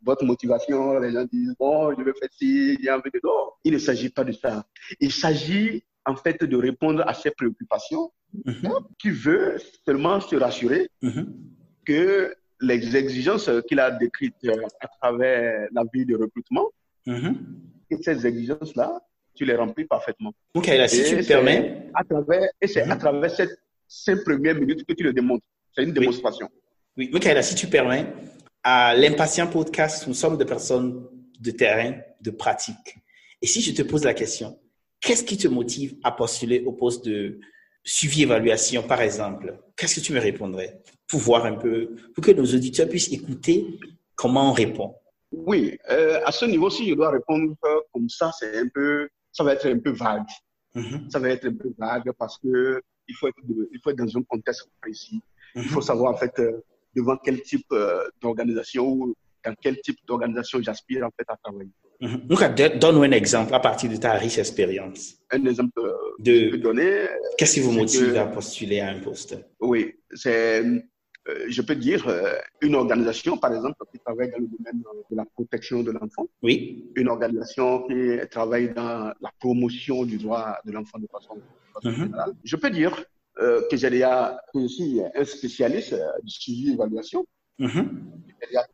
[0.00, 3.20] Votre motivation, les gens disent, bon, je veux faire ci, j'ai envie de...
[3.24, 4.64] Non, il ne s'agit pas de ça.
[5.00, 8.12] Il s'agit, en fait, de répondre à ces préoccupations
[8.44, 8.68] mm
[9.00, 11.26] qui veut seulement se rassurer mm-hmm.
[11.84, 14.34] que les exigences qu'il a décrites
[14.80, 16.68] à travers la vie de recrutement.
[17.06, 17.34] Mm-hmm.
[17.90, 19.00] Et ces exigences-là,
[19.34, 20.32] tu les remplis parfaitement.
[20.54, 21.90] Ok, là, si tu me permets.
[21.94, 22.98] À travers, et c'est à mm-hmm.
[22.98, 25.44] travers cette cinq premières minutes que tu le démontres.
[25.74, 26.48] C'est une démonstration.
[26.96, 28.06] Oui, ok, là, si tu permets,
[28.62, 31.06] à l'impatient podcast, nous sommes des personnes
[31.38, 32.96] de terrain, de pratique.
[33.42, 34.58] Et si je te pose la question,
[35.00, 37.38] qu'est-ce qui te motive à postuler au poste de
[37.84, 39.58] suivi évaluation, par exemple?
[39.76, 40.80] Qu'est-ce que tu me répondrais?
[41.08, 43.78] Pour voir un peu, pour que nos auditeurs puissent écouter
[44.14, 44.94] comment on répond.
[45.32, 47.54] Oui, euh, à ce niveau, si je dois répondre
[47.92, 50.26] comme ça, c'est un peu, ça va être un peu vague.
[50.74, 51.10] Mm-hmm.
[51.10, 53.36] Ça va être un peu vague parce que il faut être,
[53.72, 55.20] il faut être dans un contexte précis.
[55.54, 55.84] Il faut mm-hmm.
[55.84, 56.60] savoir en fait euh,
[56.94, 59.14] devant quel type euh, d'organisation ou
[59.44, 61.70] dans quel type d'organisation j'aspire en fait à travailler.
[62.00, 62.78] Mm-hmm.
[62.78, 65.14] donne-nous un exemple à partir de ta riche expérience.
[65.30, 65.80] Un exemple
[66.18, 67.06] de donner.
[67.38, 69.38] Qu'est-ce qui vous motive à postuler à un poste?
[69.60, 70.62] Oui, c'est
[71.48, 75.24] je peux dire, euh, une organisation, par exemple, qui travaille dans le domaine de la
[75.24, 76.26] protection de l'enfant.
[76.42, 76.90] Oui.
[76.94, 81.36] Une organisation qui travaille dans la promotion du droit de l'enfant de façon,
[81.84, 81.90] mhm.
[81.90, 82.34] générale.
[82.44, 83.04] Je peux dire
[83.38, 87.26] euh, que j'ai déjà, aussi un spécialiste du suivi évaluation
[87.58, 88.12] Mhm.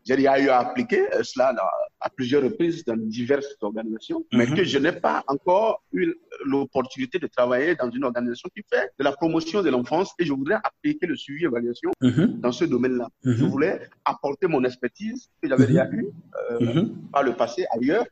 [0.05, 1.55] J'ai déjà eu à appliquer euh, cela
[2.01, 4.57] à plusieurs reprises dans diverses organisations, mais mhm.
[4.57, 6.15] que je n'ai pas encore eu
[6.45, 10.33] l'opportunité de travailler dans une organisation qui fait de la promotion de l'enfance et je
[10.33, 12.41] voudrais appliquer le suivi évaluation mhm.
[12.41, 13.09] dans ce domaine-là.
[13.25, 16.09] Je voulais apporter mon expertise que j'avais déjà eue
[16.51, 18.05] euh, par le passé ailleurs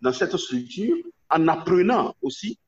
[0.00, 0.96] dans cette structure
[1.30, 2.58] en apprenant aussi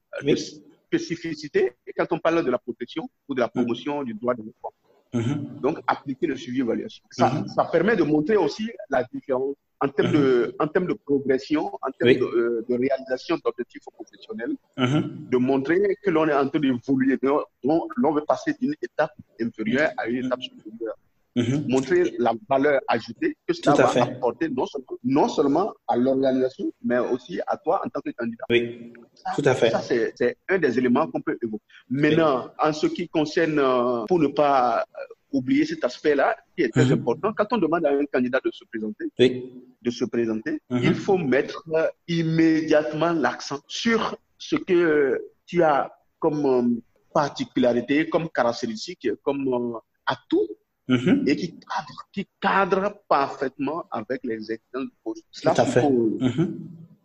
[0.87, 4.73] spécificité quand on parle de la protection ou de la promotion du droit de l'enfant.
[5.15, 5.61] Mhm.
[5.61, 7.05] Donc, appliquer le suivi évaluation.
[7.11, 7.49] Ça, Mhm.
[7.49, 11.91] ça permet de montrer aussi la différence en termes, de, en termes de progression, en
[11.99, 12.19] termes Oui.
[12.19, 15.29] de, euh, de réalisation d'objectifs professionnels, Mhm.
[15.31, 17.19] de montrer que l'on est en train d'évoluer,
[17.65, 20.97] l'on veut passer d'une étape inférieure à une étape supérieure.
[21.35, 21.65] Mhm.
[21.69, 24.01] Montrer la valeur ajoutée que cela va fait.
[24.03, 28.45] apporter non seulement, non seulement à l'organisation, mais aussi à toi en tant que candidat.
[28.51, 28.93] Oui,
[29.35, 29.71] tout à fait.
[29.71, 31.65] Ça, c'est un des éléments qu'on peut évoquer.
[31.89, 36.69] Maintenant, en ce qui concerne, euh, pour ne pas euh, oublier cet aspect-là, qui est
[36.69, 36.93] très Mhm.
[36.93, 39.51] important, quand on demande à un candidat de se présenter, Oui.
[39.81, 40.81] de se présenter, Mhm.
[40.85, 46.81] il faut mettre euh, immédiatement l'accent sur ce que tu as comme
[47.15, 50.47] particularité, comme caractéristique, comme atout
[50.89, 51.25] Mhm.
[51.29, 55.25] et qui cadre, qui cadre parfaitement avec les exigences du poste.
[55.31, 56.59] Cela suppose, Mhm.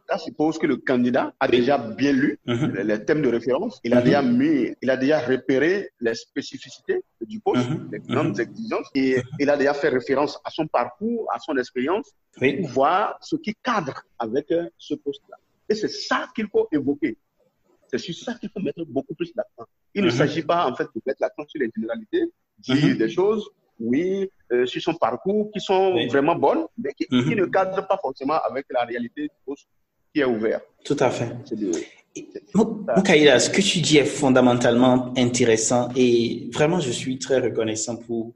[0.07, 2.73] cela suppose que le candidat a déjà bien lu Mhm.
[2.75, 4.03] les, les thèmes de référence, il a Mhm.
[4.03, 7.89] déjà mis, il a déjà repéré les spécificités du poste, Mhm.
[7.91, 8.41] les grandes Mhm.
[8.41, 12.07] exigences, et il a déjà fait référence à son parcours, à son expérience,
[12.41, 12.57] Oui.
[12.61, 15.37] pour voir ce qui cadre avec euh, ce poste-là.
[15.69, 17.15] Et c'est ça qu'il faut évoquer.
[17.89, 19.65] C'est sur ça qu'il faut mettre beaucoup plus l'accent.
[19.93, 20.11] Il ne Mhm.
[20.19, 22.25] s'agit pas, en fait, de mettre l'accent sur les généralités,
[22.59, 22.97] dire Mhm.
[22.97, 23.47] des choses,
[23.79, 26.07] oui, euh, sur son parcours, qui sont Oui.
[26.07, 27.23] vraiment bonnes, mais qui, Mhm.
[27.29, 29.29] qui ne cadrent pas forcément avec la réalité
[30.13, 30.61] qui est ouvert.
[30.83, 31.29] Tout à fait.
[32.55, 38.33] Moukaïla, ce que tu dis est fondamentalement intéressant et vraiment, je suis très reconnaissant pour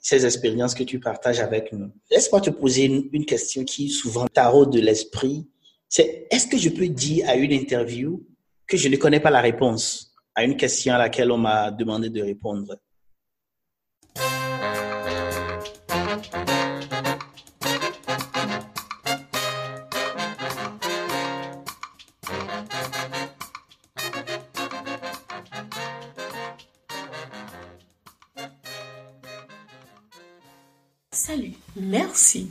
[0.00, 1.90] ces expériences que tu partages avec nous.
[2.10, 5.46] Laisse-moi te poser une, une question qui souvent taraude de l'esprit.
[5.88, 8.22] C'est est-ce que je peux dire à une interview
[8.66, 12.10] que je ne connais pas la réponse à une question à laquelle on m'a demandé
[12.10, 12.76] de répondre?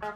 [0.00, 0.06] Que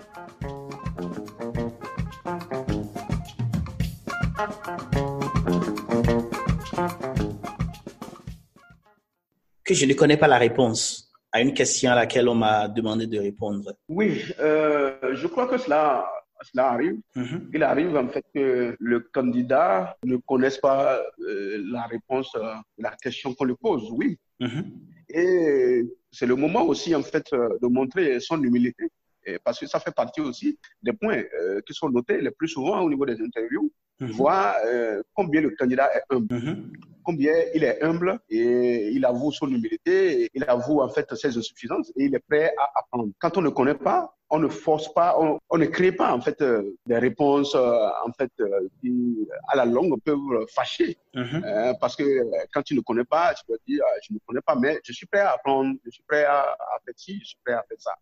[9.75, 13.19] je ne connais pas la réponse à une question à laquelle on m'a demandé de
[13.19, 13.75] répondre.
[13.91, 16.09] Oui, euh, je crois que cela,
[16.51, 16.99] cela arrive.
[17.15, 17.51] Mhm.
[17.53, 22.93] Il arrive en fait que le candidat ne connaisse pas euh, la réponse à la
[22.93, 23.91] question qu'on lui pose.
[23.91, 24.19] Oui.
[24.41, 24.65] Mhm.
[25.11, 28.89] Et c'est le moment aussi en fait euh, de montrer son humilité.
[29.27, 32.49] Et parce que ça fait partie aussi des points euh, qui sont notés le plus
[32.49, 34.11] souvent au niveau des interviews, Mhm.
[34.11, 36.73] voir euh, combien le candidat est humble, Mhm.
[37.05, 41.37] combien il est humble et il avoue son humilité, et il avoue en fait ses
[41.39, 43.11] insuffisances et il est prêt à apprendre.
[43.21, 46.21] Quand on ne connaît pas, on ne force pas, on, on ne crée pas en
[46.21, 51.45] fait euh, des réponses euh, en fait euh, qui à la longue peuvent fâcher Mhm.
[51.45, 52.05] euh, parce que
[52.53, 54.93] quand tu ne connais pas, tu dois dire euh, je ne connais pas, mais je
[54.93, 57.63] suis prêt à apprendre, je suis prêt à, à faire ci, je suis prêt à
[57.69, 57.93] faire ça.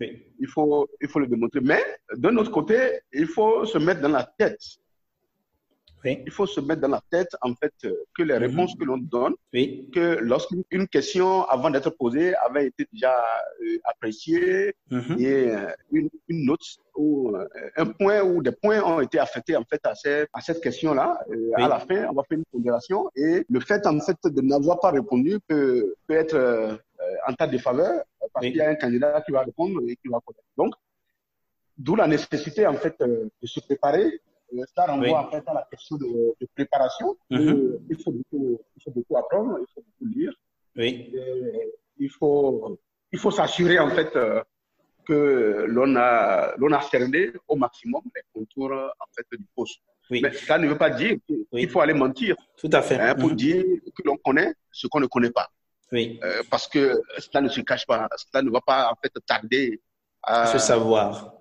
[0.00, 0.22] Oui.
[0.38, 1.60] Il faut, il faut le démontrer.
[1.60, 1.82] Mais
[2.16, 4.62] d'un autre côté, il faut se mettre dans la tête.
[6.02, 6.22] Oui.
[6.24, 8.44] Il faut se mettre dans la tête en fait euh, que les Mhm.
[8.46, 9.90] réponses que l'on donne, Oui.
[9.94, 13.14] que lorsqu'une question avant d'être posée avait été déjà
[13.62, 15.16] euh, appréciée Mhm.
[15.18, 16.64] et euh, une, une note
[16.96, 20.40] ou euh, un point ou des points ont été affectés en fait à, ces- à
[20.40, 21.20] cette question-là.
[21.28, 21.36] Oui.
[21.56, 24.80] À la fin, on va faire une pondération et le fait en fait de n'avoir
[24.80, 26.80] pas répondu peut, peut être
[27.26, 28.50] en ta défaveur euh, parce Oui.
[28.52, 30.44] qu'il y a un candidat qui va répondre et qui va connaître.
[30.56, 30.74] Donc,
[31.76, 34.20] d'où la nécessité en fait euh, de se préparer.
[34.52, 35.14] Euh, Ça renvoie Oui.
[35.14, 36.06] en fait à la question de,
[36.40, 37.16] de préparation.
[37.30, 37.48] Mhm.
[37.48, 40.32] Euh, il, faut beaucoup, il faut beaucoup apprendre, il faut beaucoup lire.
[40.76, 41.10] Oui.
[41.14, 42.78] Et il faut,
[43.12, 44.42] il faut s'assurer en fait euh,
[45.06, 49.80] que l'on a, l'on a cerné au maximum les contours en fait du poste.
[50.10, 50.20] Oui.
[50.22, 51.68] Mais ça ne veut pas dire qu'il Oui.
[51.68, 52.98] faut aller mentir Tout à fait.
[52.98, 53.36] hein, pour Mhm.
[53.36, 53.64] dire
[53.96, 55.48] que l'on connaît ce qu'on ne connaît pas.
[55.92, 56.20] Oui.
[56.22, 59.80] Euh, parce que cela ne se cache pas, cela ne va pas en fait tarder
[60.22, 61.34] à, Ce savoir.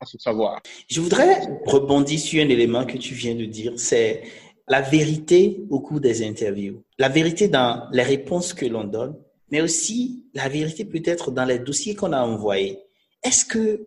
[0.00, 0.60] à se savoir.
[0.88, 4.22] Je voudrais rebondir sur un élément que tu viens de dire, c'est
[4.68, 6.82] la vérité au cours des interviews.
[6.98, 9.16] La vérité dans les réponses que l'on donne,
[9.50, 12.78] mais aussi la vérité peut-être dans les dossiers qu'on a envoyés.
[13.22, 13.86] Est-ce que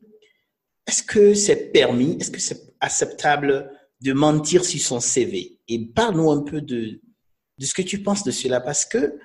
[0.87, 6.31] est-ce que c'est permis, est-ce que c'est acceptable de mentir sur son CV Et parle-nous
[6.31, 6.99] un peu de
[7.59, 9.19] de ce que tu penses de cela parce que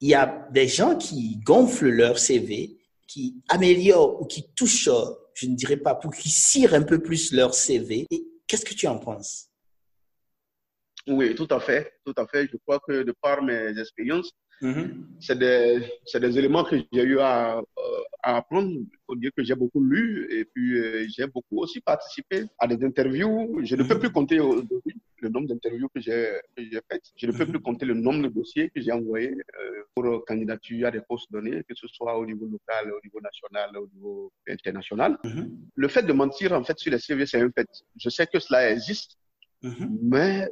[0.00, 4.90] il y a des gens qui gonflent leur CV, qui améliorent ou qui touchent,
[5.34, 8.06] je ne dirais pas pour qui cirent un peu plus leur CV.
[8.46, 9.48] Qu'est-ce que tu en penses?
[11.06, 12.48] Oui, tout à fait, tout à fait.
[12.50, 14.32] Je crois que de par mes expériences,
[14.62, 14.88] Mm-hmm.
[15.20, 15.82] C'est des,
[16.14, 17.62] des, éléments que j'ai eu à, euh,
[18.22, 18.70] à, apprendre.
[18.70, 22.66] Il faut dire que j'ai beaucoup lu et puis euh, j'ai beaucoup aussi participé à
[22.66, 23.60] des interviews.
[23.62, 23.98] Je ne peux mm-hmm.
[23.98, 24.40] plus compter
[25.20, 26.38] le nombre d'interviews que j'ai
[26.88, 27.02] faites.
[27.16, 27.50] Je ne peux mm-hmm.
[27.50, 31.30] plus compter le nombre de dossiers que j'ai envoyés euh, pour candidature à des postes
[31.30, 35.18] donnés, que ce soit au niveau local, au niveau national, au niveau international.
[35.74, 37.68] Le fait de mentir en fait sur les CV, c'est un fait.
[37.98, 39.18] Je sais que cela existe,
[40.02, 40.48] mais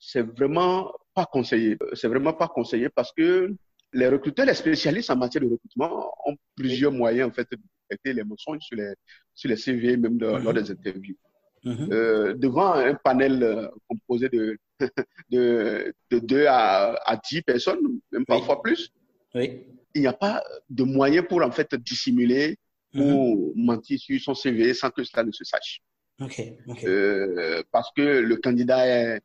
[0.00, 1.76] c'est vraiment pas conseillé.
[1.94, 3.54] C'est vraiment pas conseillé parce que
[3.92, 8.12] les recruteurs, les spécialistes en matière de recrutement ont plusieurs moyens en fait de détecter
[8.12, 8.92] les mensonges sur les
[9.34, 10.52] sur les CV, même lors mhm.
[10.52, 11.16] des interviews.
[11.64, 11.88] Mhm.
[11.92, 14.58] euh, devant un panel euh, composé de
[15.30, 18.90] de, de 2 à, à 10 personnes, même parfois plus,
[19.34, 19.62] oui.
[19.94, 22.58] il n'y a pas de moyen pour en fait dissimuler
[22.94, 23.64] ou mhm.
[23.64, 25.80] mentir sur son CV sans que cela ne se sache.
[26.20, 26.86] Okay, okay.
[26.86, 29.20] Euh, parce que le candidat est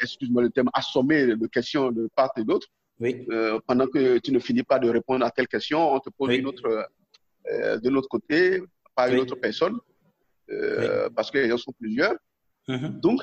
[0.00, 2.68] excuse-moi le terme, assommé de questions de part et d'autre.
[3.00, 3.26] Oui.
[3.66, 6.46] Pendant que tu ne finis pas de répondre à telle question, on te pose une
[6.46, 6.88] autre
[7.46, 8.62] de l'autre côté,
[8.94, 9.76] par une autre personne,
[11.14, 12.14] parce que les gens sont plusieurs.
[12.68, 13.00] Mm-hmm.
[13.00, 13.22] Donc,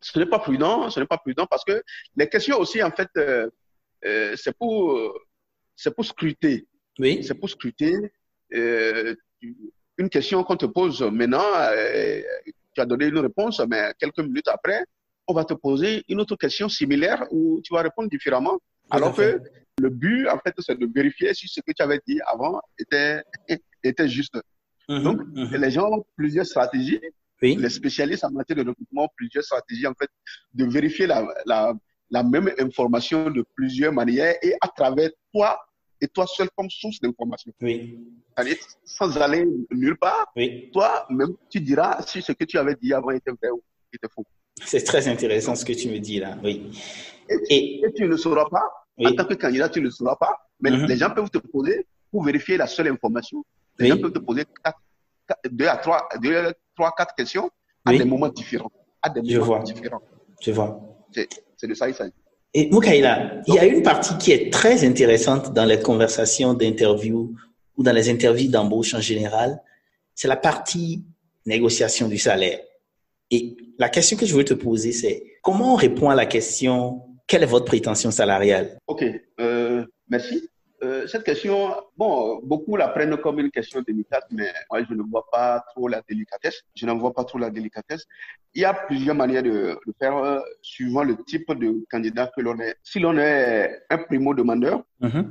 [0.00, 1.82] ce n'est pas prudent, ce n'est pas prudent parce que
[2.16, 3.08] les questions aussi, en fait,
[4.36, 4.98] c'est pour,
[5.76, 6.66] c'est pour scruter.
[6.98, 7.22] Oui.
[7.22, 7.94] C'est pour scruter.
[8.50, 11.44] une question qu'on te pose maintenant,
[12.74, 14.84] tu as donné une réponse, mais quelques minutes après,
[15.26, 18.58] on va te poser une autre question similaire où tu vas répondre différemment.
[18.90, 19.40] alors que
[19.80, 23.22] le but, en fait, c'est de vérifier si ce que tu avais dit avant était,
[23.82, 24.38] était juste.
[24.90, 25.56] Mhm, Donc, mhm.
[25.56, 27.00] les gens ont plusieurs stratégies.
[27.42, 30.10] Les spécialistes en matière de recrutement ont plusieurs stratégies, en fait,
[30.52, 31.72] de vérifier la, la,
[32.10, 35.58] la même information de plusieurs manières et à travers toi,
[36.02, 37.52] et toi seul comme source d'information.
[37.62, 37.98] Oui.
[38.84, 40.70] Sans aller nulle part, oui.
[40.72, 44.08] toi, même, tu diras si ce que tu avais dit avant était vrai ou était
[44.14, 44.26] faux.
[44.62, 46.70] C'est très intéressant ce que tu me dis là, oui.
[47.48, 50.88] Et, tu ne sauras pas, en tant que candidat, tu ne sauras pas, mais mm-hmm.
[50.88, 53.44] les gens peuvent te poser, pour vérifier la seule information,
[53.80, 54.44] les gens peuvent te poser
[55.50, 57.50] deux à trois, deux, trois, quatre questions
[57.84, 58.70] à des moments différents.
[59.02, 59.58] À des Je moments vois.
[59.60, 60.02] différents.
[60.40, 60.80] Je vois.
[61.56, 62.12] C'est de ça il s'agit.
[62.52, 67.34] Et Moukaïla, il y a une partie qui est très intéressante dans les conversations d'interview
[67.76, 69.62] ou dans les interviews d'embauche en général,
[70.14, 71.04] c'est la partie
[71.46, 72.58] négociation du salaire.
[73.30, 77.02] Et la question que je veux te poser, c'est comment on répond à la question
[77.28, 78.76] quelle est votre prétention salariale?
[78.88, 79.04] Ok,
[79.38, 80.49] euh, merci.
[80.82, 85.02] Euh, cette question, bon, beaucoup la prennent comme une question délicate, mais moi, je ne
[85.02, 86.62] vois pas trop la délicatesse.
[86.74, 88.06] Je n'en vois pas trop la délicatesse.
[88.54, 92.40] Il y a plusieurs manières de, de faire euh, suivant le type de candidat que
[92.40, 92.76] l'on est.
[92.82, 95.24] Si l'on est un primo-demandeur, mm-hmm.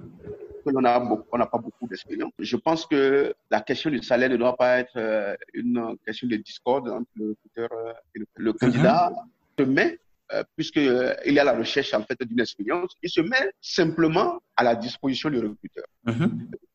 [0.66, 4.38] que l'on on n'a pas beaucoup d'expérience, je pense que la question du salaire ne
[4.38, 7.70] doit pas être euh, une question de discorde entre le recruteur
[8.16, 9.12] et le, candidat.
[9.58, 9.66] Mm-hmm.
[9.66, 10.09] Mais euh,
[10.56, 14.64] puisqu'il euh, y a la recherche en fait d'une expérience, il se met simplement à
[14.64, 15.86] la disposition du recruteur.
[16.06, 16.30] Mm-hmm.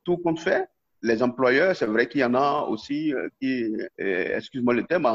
[0.05, 0.69] Tout compte fait,
[1.03, 5.07] les employeurs, c'est vrai qu'il y en a aussi euh, qui, excuse-moi le terme,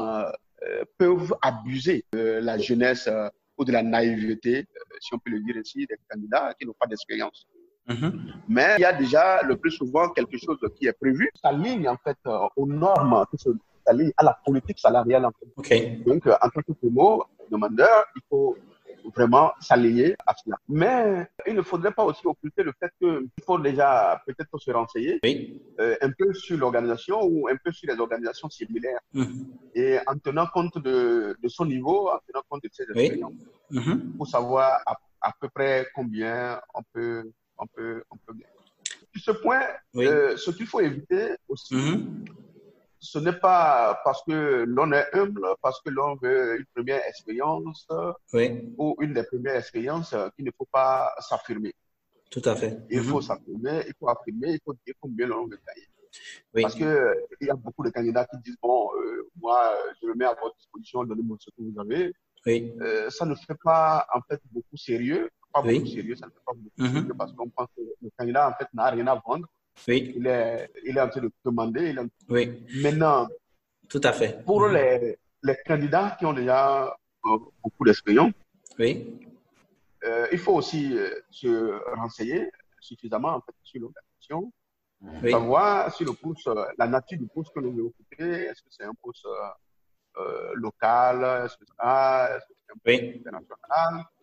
[0.98, 3.10] peuvent abuser de la jeunesse
[3.58, 4.66] ou de la naïveté,
[5.00, 7.48] si on peut le dire ainsi, des candidats qui n'ont pas d'expérience.
[7.88, 8.12] Mm-hmm.
[8.50, 11.30] Mais il y a déjà le plus souvent quelque chose qui est prévu.
[11.42, 12.18] Ça ligne en fait
[12.56, 13.26] aux normes,
[13.86, 16.04] ça ligne à la politique salariale en fait.
[16.06, 18.58] Donc en tant que mot, demandeur, il faut
[19.16, 20.58] vraiment s'allier à cela.
[20.68, 25.20] Mais il ne faudrait pas aussi occulter le fait qu'il faut déjà peut-être se renseigner
[25.80, 29.00] euh, un peu sur l'organisation ou un peu sur les organisations similaires.
[29.14, 29.48] Mhm.
[29.76, 33.34] Et en tenant compte de, de, son niveau, en tenant compte de ses expériences,
[33.72, 34.14] mhm.
[34.18, 34.82] pour savoir
[35.22, 38.46] à, peu près combien on peut, on peut, on peut gagner.
[39.16, 39.64] Sur ce point,
[39.96, 42.26] euh, ce qu'il faut éviter aussi, mhm
[43.00, 47.88] ce n'est pas parce que l'on est humble, parce que l'on veut une première expérience
[48.78, 51.74] ou une des premières expériences qu'il ne faut pas s'affirmer.
[52.30, 52.78] Tout à fait.
[52.90, 53.22] Il faut mhm.
[53.22, 55.88] s'affirmer, il faut affirmer, il faut dire combien l'on veut gagner.
[56.54, 60.16] Parce que il y a beaucoup de candidats qui disent bon, euh, moi, je me
[60.16, 62.14] mets à votre disposition, donnez-moi ce que vous avez.
[62.46, 62.74] Oui.
[62.82, 66.46] Euh, ça ne fait pas en fait beaucoup sérieux, pas beaucoup sérieux, ça ne fait
[66.46, 66.94] pas beaucoup mhm.
[66.94, 69.48] sérieux parce qu'on pense que le candidat en fait n'a rien à vendre.
[69.88, 70.14] Oui.
[70.16, 71.90] Il est, il est en train de demander.
[71.90, 72.64] Il Oui.
[72.82, 73.28] Maintenant,
[73.88, 74.44] tout à fait.
[74.46, 74.74] Pour mhm.
[74.74, 76.86] les, les candidats qui ont déjà
[77.26, 78.34] euh, beaucoup d'expérience,
[78.78, 79.20] oui.
[80.06, 82.50] Euh, il faut aussi euh, se renseigner
[82.80, 84.54] suffisamment en fait, sur l'organisation,
[85.02, 85.32] oui.
[85.32, 88.86] savoir si le poste, la nature du poste que l'on veut occuper, est-ce que c'est
[88.86, 89.28] un poste
[90.56, 91.66] local, est-ce que
[92.86, 93.24] oui.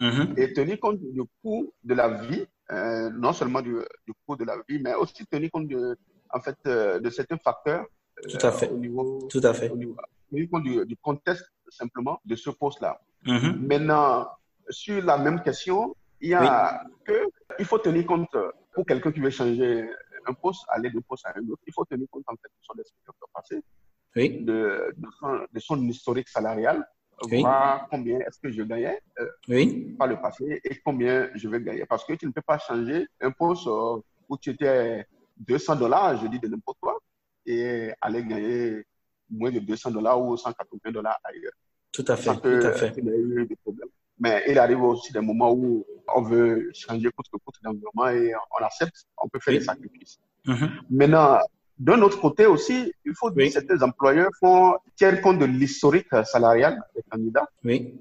[0.01, 0.38] mm-hmm.
[0.38, 3.76] et tenir compte du coût de la vie, euh, non seulement du,
[4.07, 5.97] du, coût de la vie, mais aussi tenir compte de,
[6.30, 7.86] en fait, euh, de certains facteurs.
[8.28, 8.68] Tout à fait.
[8.70, 9.70] Au niveau, Tout à fait.
[9.70, 9.97] Au niveau,
[10.30, 13.01] tenir compte du, du, contexte simplement de ce poste-là.
[13.26, 13.66] Mm-hmm.
[13.66, 14.28] Maintenant,
[14.70, 17.28] sur la même question, il y a que
[17.59, 18.34] il faut tenir compte
[18.72, 19.88] pour quelqu'un qui veut changer
[20.26, 22.62] un poste, aller d'un poste à un autre, il faut tenir compte en fait de
[22.62, 23.62] son expérience passée,
[24.16, 24.44] oui.
[24.44, 26.86] de, de, son, de, son, historique salarial,
[27.23, 29.95] voir combien est-ce que je gagnais euh, oui.
[29.99, 31.85] par le passé et combien je vais gagner.
[31.87, 35.07] Parce que tu ne peux pas changer un poste euh, où tu étais
[35.39, 36.99] 200 dollars, je dis de n'importe quoi,
[37.47, 38.85] et aller gagner
[39.31, 41.53] moins de 200 dollars ou 180 dollars ailleurs.
[41.93, 42.93] Tout à fait, tout à fait.
[42.99, 43.89] Il y a eu des problèmes.
[44.19, 48.33] Mais il arrive aussi des moments où on veut changer coûte que coûte d'environnement et
[48.35, 50.19] on accepte, on peut faire des sacrifices.
[50.47, 50.71] Mm-hmm.
[50.91, 51.39] Maintenant,
[51.79, 56.83] d'un autre côté aussi, il faut que certains employeurs font tiennent compte de l'historique salarial
[56.95, 57.49] des candidats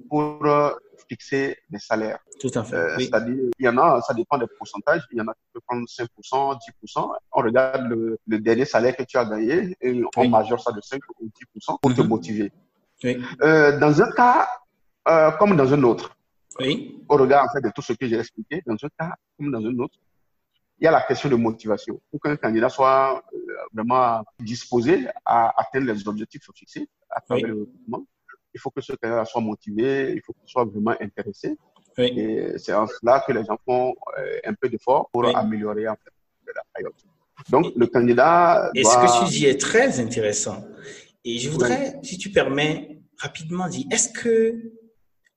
[0.10, 0.72] pour euh,
[1.10, 2.20] fixer des salaires.
[2.40, 2.76] Tout à fait.
[2.76, 5.04] Euh, c'est-à-dire, il y en a, ça dépend des pourcentages.
[5.12, 7.16] Il y en a qui peuvent prendre 5%, 10%.
[7.34, 10.82] On regarde le, le, dernier salaire que tu as gagné et on majeure ça de
[10.82, 12.08] 5 ou 10% pour te mm-hmm.
[12.08, 12.52] motiver.
[13.04, 14.48] Euh, dans un cas,
[15.38, 16.16] comme dans un autre.
[16.60, 17.04] Oui.
[17.10, 19.60] Au regard en fait, de tout ce que j'ai expliqué, dans un cas comme dans
[19.60, 19.96] un autre,
[20.80, 22.00] il y a la question de motivation.
[22.12, 23.38] Pour qu'un candidat soit euh,
[23.74, 28.06] vraiment disposé à atteindre les objectifs fixés à travers le recrutement,
[28.54, 31.58] il faut que ce candidat soit motivé, il faut qu'il soit vraiment intéressé.
[31.98, 32.12] Oui.
[32.18, 35.96] Et c'est en cela que les gens font euh, un peu d'effort pour améliorer en
[35.96, 36.12] fait,
[36.54, 36.90] la
[37.50, 38.70] Donc, le candidat.
[38.76, 40.66] Et ce que tu dis est très intéressant.
[41.24, 44.74] Et je voudrais, si tu permets, rapidement dire, est-ce que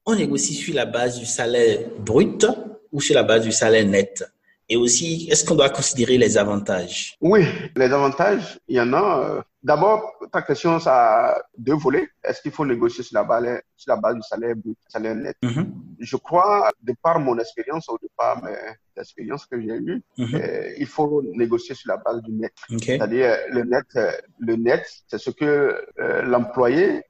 [0.05, 2.47] on négocie sur la base du salaire brut
[2.93, 4.25] ou sur la base du salaire net?
[4.71, 7.17] Et aussi, est-ce qu'on doit considérer les avantages?
[7.21, 9.21] Oui, les avantages, il y en a.
[9.21, 10.95] Euh, d'abord, ta question, ça
[11.31, 12.09] a deux volets.
[12.23, 15.15] Est-ce qu'il faut négocier sur la base, sur la base du salaire brut, du salaire
[15.15, 15.37] net?
[15.43, 15.67] Mm-hmm.
[16.01, 18.57] Je crois, de par mon expérience ou de par mes
[19.01, 20.35] expériences que j'ai eues, mm-hmm.
[20.35, 22.53] euh, il faut négocier sur la base du net.
[22.79, 25.83] C'est-à-dire, le net, euh, le net, c'est ce que
[26.25, 27.05] l'employé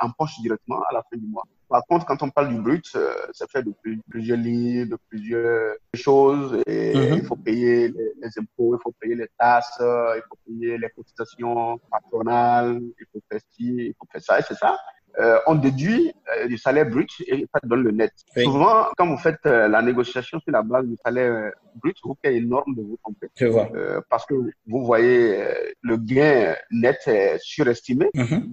[0.00, 1.44] empoche directement à la fin du mois.
[1.68, 3.72] Par contre, quand on parle du brut, euh, ça fait de
[4.08, 6.62] plusieurs lignes, de plusieurs choses.
[6.66, 7.14] Et mhm.
[7.18, 11.78] il faut payer les, impôts, il faut payer les taxes, il faut payer les cotisations
[11.90, 14.78] patronales, il faut faire ci, il faut faire ça, et c'est ça.
[15.18, 18.12] Euh, on déduit euh, du salaire brut et ça donne le net.
[18.36, 22.74] Souvent, quand vous faites la négociation sur la base du salaire brut, vous payez énorme
[22.76, 23.28] de vous tromper.
[23.34, 23.70] Je vois.
[24.10, 25.42] parce que vous voyez
[25.80, 28.10] le gain net est surestimé.
[28.14, 28.52] Mhm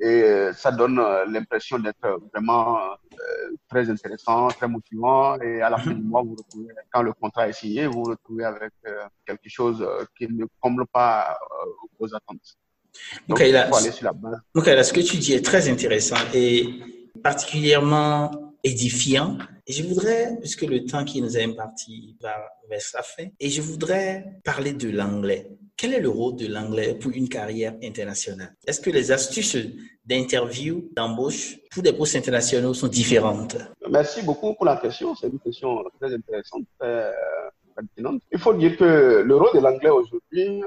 [0.00, 5.40] et euh, ça donne euh, l'impression d'être vraiment euh, très intéressant, très motivant.
[5.40, 8.10] Et à la fin du mois, vous retrouvez, quand le contrat est signé, vous vous
[8.10, 8.72] retrouvez avec
[9.26, 9.86] quelque chose
[10.16, 11.38] qui ne comble pas
[11.98, 12.58] vos attentes.
[13.28, 14.40] Donc, il faut aller sur la base.
[14.54, 16.68] Donc, ce que tu dis est très intéressant et
[17.22, 18.30] particulièrement
[18.62, 19.38] édifiant.
[19.66, 22.34] Et je voudrais, puisque le temps qui nous est imparti va
[22.70, 25.50] vers sa fin, et je voudrais parler de l'anglais.
[25.78, 28.52] Quel est le rôle de l'anglais pour une carrière internationale?
[28.66, 29.56] Est-ce que les astuces
[30.04, 33.56] d'interview, d'embauche pour des postes internationaux sont différentes?
[33.88, 35.14] Merci beaucoup pour la question.
[35.14, 37.12] C'est une question très intéressante, très
[37.76, 38.20] pertinente.
[38.32, 40.64] Il faut dire que le rôle de l'anglais aujourd'hui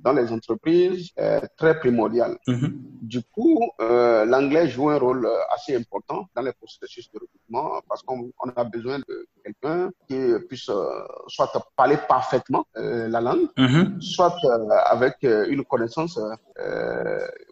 [0.00, 2.38] dans les entreprises est très primordial.
[2.48, 2.72] Mm-hmm.
[3.02, 8.02] Du coup, euh, l'anglais joue un rôle assez important dans les processus de recrutement parce
[8.02, 10.18] qu'on a besoin de quelqu'un qui
[10.48, 10.84] puisse euh,
[11.28, 14.00] soit parler parfaitement euh, la langue, mm-hmm.
[14.00, 16.18] soit euh, avec une connaissance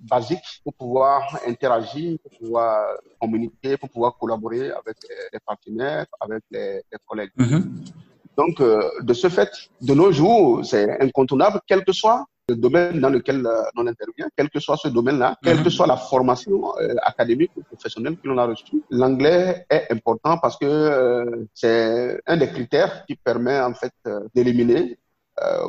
[0.02, 4.96] basique pour pouvoir interagir, pour pouvoir communiquer, pour pouvoir collaborer avec
[5.32, 7.32] les partenaires, avec les, les collègues.
[7.38, 7.62] Mm-hmm.
[8.36, 13.10] Donc, de ce fait, de nos jours, c'est incontournable, quel que soit le domaine dans
[13.10, 15.70] lequel euh, on intervient, quel que soit ce domaine-là, quelle que mhm.
[15.70, 20.56] soit la formation euh, académique ou professionnelle que l'on a reçue, l'anglais est important parce
[20.58, 23.94] que c'est un des critères qui permet en fait
[24.34, 24.98] d'éliminer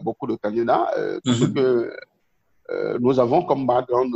[0.04, 0.92] beaucoup de candidats.
[1.24, 1.54] Tout ce mhm.
[1.54, 1.98] que
[3.00, 4.14] nous avons comme background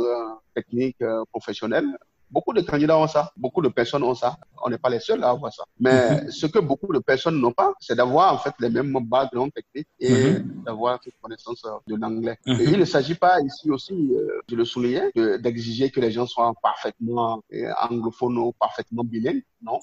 [0.54, 0.98] technique
[1.32, 1.86] professionnel,
[2.30, 4.36] Beaucoup de candidats ont ça, beaucoup de personnes ont ça.
[4.62, 5.64] On n'est pas les seuls à avoir ça.
[5.78, 6.30] Mais mhm.
[6.30, 9.88] ce que beaucoup de personnes n'ont pas, c'est d'avoir en fait les mêmes backgrounds techniques
[9.98, 10.62] et mhm.
[10.64, 12.38] d'avoir cette connaissance euh, de l'anglais.
[12.46, 12.60] Mhm.
[12.60, 15.10] Et il ne s'agit pas ici aussi, euh, je le soulignais,
[15.40, 19.42] d'exiger que les gens soient parfaitement euh, anglophones ou parfaitement bilingues.
[19.62, 19.78] Non.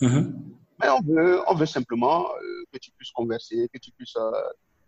[0.79, 2.27] Mais on veut, on veut simplement
[2.71, 4.15] que tu puisses converser, que tu puisses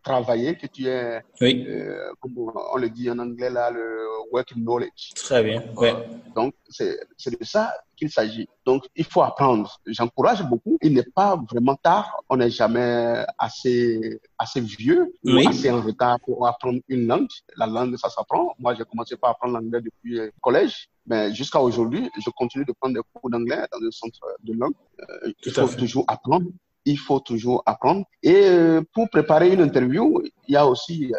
[0.04, 1.66] travailler, que tu es, oui.
[1.68, 5.14] euh, comme on le dit en anglais là, le working knowledge.
[5.16, 5.64] Très bien.
[5.76, 5.94] Ouais.
[6.36, 8.48] donc, c'est de ça qu'il s'agit.
[8.66, 9.80] Donc, il faut apprendre.
[9.86, 10.78] J'encourage beaucoup.
[10.82, 12.24] Il n'est pas vraiment tard.
[12.30, 17.28] On n'est jamais assez, assez vieux ou assez en retard pour apprendre une langue.
[17.58, 18.56] La langue, ça s'apprend.
[18.60, 20.88] Moi, j'ai commencé par apprendre l'anglais depuis le collège.
[21.06, 24.74] Mais jusqu'à aujourd'hui, je continue de prendre des cours d'anglais dans le centre de langue.
[25.02, 26.46] Euh, il faut toujours apprendre.
[26.92, 28.04] Il faut toujours apprendre.
[28.24, 31.12] Et euh, pour préparer une interview, il y a aussi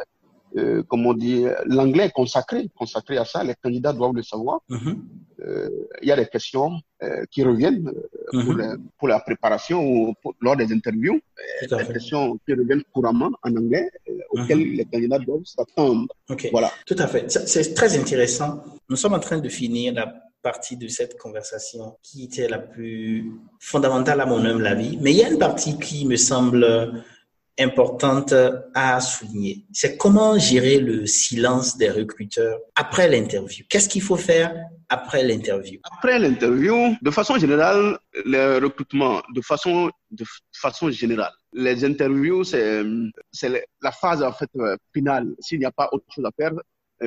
[0.57, 3.45] euh, comme on dit, l'anglais est consacré, consacré à ça.
[3.45, 4.61] Les candidats doivent le savoir.
[4.69, 4.97] Mm-hmm.
[5.43, 5.69] Euh,
[6.03, 8.79] il y a des questions euh, qui reviennent euh, pour, mm-hmm.
[8.99, 11.21] pour, la préparation ou lors des interviews.
[11.63, 13.89] des questions qui reviennent couramment en anglais
[14.31, 14.77] auxquelles mm-hmm.
[14.77, 16.09] les candidats doivent s'attendre.
[16.51, 16.71] Voilà.
[16.85, 17.31] Tout à fait.
[17.31, 18.63] C'est très intéressant.
[18.89, 20.13] Nous sommes en train de finir la
[20.43, 24.99] partie de cette conversation qui était la plus fondamentale à mon humble avis.
[25.01, 27.05] Mais il y a une partie qui me semble
[27.59, 28.35] importante
[28.75, 29.67] à souligner.
[29.73, 33.65] C'est comment gérer le silence des recruteurs après l'interview.
[33.69, 34.55] Qu'est-ce qu'il faut faire
[34.89, 35.79] après l'interview?
[35.85, 42.83] Après l'interview, de façon générale, le recrutement, de façon, de façon générale, les interviews, c'est,
[43.83, 44.51] la phase en fait
[44.95, 45.35] finale.
[45.41, 46.53] S'il n'y a pas autre chose à faire,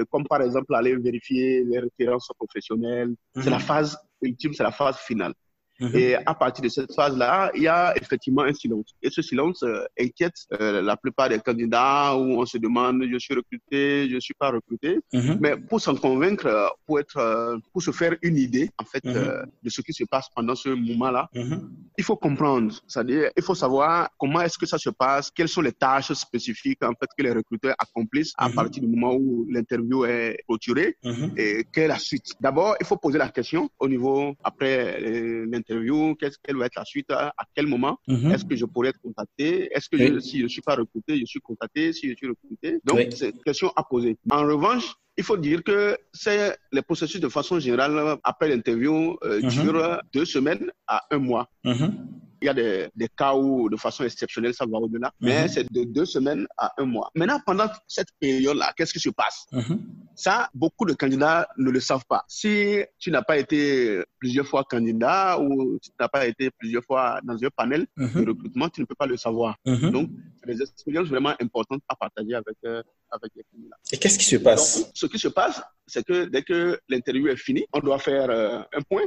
[0.09, 3.63] comme par exemple aller vérifier les références professionnelles, c'est la mhm.
[3.63, 5.33] phase ultime, c'est la phase finale.
[5.79, 5.95] Mhm.
[5.95, 8.93] Et à partir de cette phase-là, il y a effectivement un silence.
[9.01, 13.17] Et ce silence euh, inquiète euh, la plupart des candidats où on se demande je
[13.17, 14.99] suis recruté, je suis pas recruté.
[15.13, 15.37] Mhm.
[15.41, 19.45] Mais pour s'en convaincre, euh, pour être, pour se faire une idée en fait mhm.
[19.63, 21.29] de ce qui se passe pendant ce moment-là,
[21.97, 22.73] il faut comprendre.
[22.87, 26.83] C'est-à-dire, il faut savoir comment est-ce que ça se passe, quelles sont les tâches spécifiques
[26.83, 30.97] en fait que les recruteurs accomplissent à partir du moment où l'interview est clôturée
[31.37, 32.33] et quelle est la suite.
[32.39, 34.99] D'abord, il faut poser la question au niveau après
[35.45, 38.31] l'interview interview, qu'est-ce qu'elle va être la suite, à, quel moment mhm.
[38.31, 41.19] est-ce que je pourrais être contacté, est-ce que je, si je ne suis pas recruté,
[41.19, 42.79] je suis contacté, si je suis recruté.
[42.83, 44.17] Donc, c'est une question à poser.
[44.29, 44.87] En revanche,
[45.17, 49.49] il faut dire que c'est les processus de façon générale après l'interview euh, mhm.
[49.49, 51.49] durent deux semaines à un mois.
[51.63, 51.91] Mhm.
[52.43, 55.13] Il y a des, des, cas où, de façon exceptionnelle, ça va au-delà.
[55.21, 57.09] Mais c'est de deux semaines à un mois.
[57.15, 59.45] Maintenant, pendant cette période-là, qu'est-ce qui se passe?
[60.13, 62.25] Ça, beaucoup de candidats ne le savent pas.
[62.27, 67.21] Si tu n'as pas été plusieurs fois candidat ou tu n'as pas été plusieurs fois
[67.23, 69.55] dans un panel de recrutement, tu ne peux pas le savoir.
[69.65, 73.77] Donc, c'est des expériences vraiment importantes à partager avec, euh, avec les candidats.
[73.91, 74.91] Et qu'est-ce qui se passe?
[74.93, 78.61] Ce qui se passe, c'est que dès que l'interview est fini, on doit faire euh,
[78.73, 79.03] un point,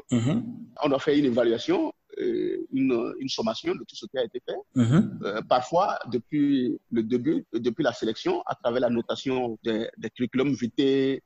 [0.82, 4.57] on doit faire une évaluation, une, une, sommation de tout ce qui a été fait.
[4.75, 5.25] Mm-hmm.
[5.25, 10.55] Euh, parfois, depuis le début, depuis la sélection, à travers la notation des, des curriculums
[10.55, 11.21] vitae,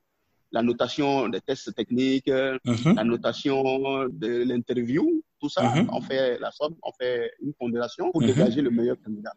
[0.51, 2.95] la notation des tests techniques, mm-hmm.
[2.95, 5.87] la notation de l'interview, tout ça, mm-hmm.
[5.91, 8.27] on fait la somme, on fait une pondération pour mm-hmm.
[8.27, 9.33] dégager le meilleur candidat.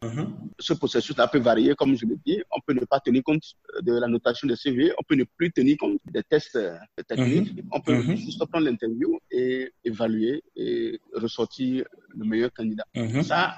[0.61, 2.43] Ce processus-là peut varier, comme je l'ai dit.
[2.55, 3.43] On peut ne pas tenir compte
[3.83, 6.77] de la notation de CV, on peut ne plus tenir compte des tests euh,
[7.09, 7.53] techniques.
[7.73, 11.85] On peut juste prendre l'interview et évaluer et ressortir
[12.17, 12.85] le meilleur candidat.
[13.23, 13.57] Ça,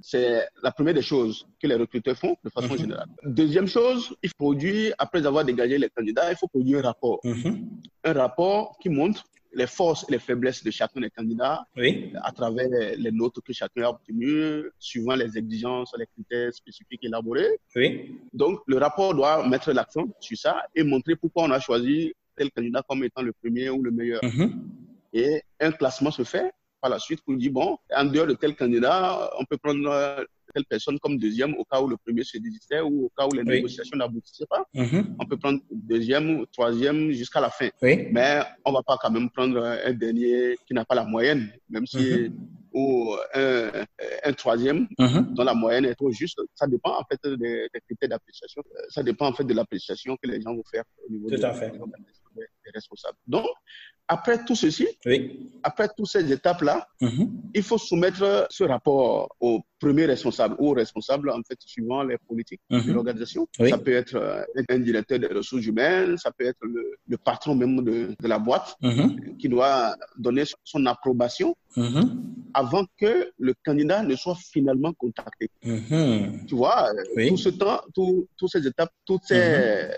[0.00, 3.08] c'est la première des choses que les recruteurs font de façon générale.
[3.24, 7.20] Deuxième chose, il faut produire, après avoir dégagé les candidats, il faut produire un rapport.
[8.04, 9.24] Un rapport qui montre
[9.54, 11.64] les forces et les faiblesses de chacun des candidats
[12.22, 17.58] à travers les notes que chacun a obtenues, suivant les exigences, les critères spécifiques élaborés.
[17.76, 18.18] Oui.
[18.32, 22.50] Donc, le rapport doit mettre l'accent sur ça et montrer pourquoi on a choisi tel
[22.50, 24.20] candidat comme étant le premier ou le meilleur.
[24.22, 24.52] Mm-hmm.
[25.14, 26.50] Et un classement se fait
[26.82, 29.88] par la suite pour dire, bon, en dehors de tel candidat, on peut prendre
[30.52, 33.34] telle personne comme deuxième au cas où le premier se désistait ou au cas où
[33.34, 34.66] les négociations n'aboutissaient pas.
[34.74, 35.16] Mm-hmm.
[35.18, 37.68] On peut prendre deuxième ou troisième jusqu'à la fin.
[37.80, 41.86] Mais on va pas quand même prendre un dernier qui n'a pas la moyenne, même
[41.86, 42.32] si mm-hmm.
[42.72, 43.70] ou un,
[44.24, 45.34] un troisième mm-hmm.
[45.34, 46.40] dont la moyenne est trop juste.
[46.54, 48.62] Ça dépend en fait des, critères d'appréciation.
[48.88, 51.52] Ça dépend en fait de l'appréciation que les gens vont faire au niveau Tout à
[51.52, 51.72] fait.
[52.34, 53.18] des responsables.
[53.26, 53.46] Donc,
[54.12, 54.86] après tout ceci,
[55.62, 57.30] après toutes ces étapes-là, mhm.
[57.54, 62.60] il faut soumettre ce rapport au premier responsable ou responsable, en fait, suivant les politiques
[62.68, 62.92] de mhm.
[62.92, 63.48] l'organisation.
[63.70, 67.82] Ça peut être euh, un directeur des ressources humaines, ça peut être le, patron même
[67.82, 69.38] de, la boîte mhm.
[69.38, 71.56] qui doit donner son approbation
[72.52, 75.48] avant que le candidat ne soit finalement contacté.
[75.62, 79.88] Tu vois, euh, tout ce temps, toutes ces étapes, toutes ces,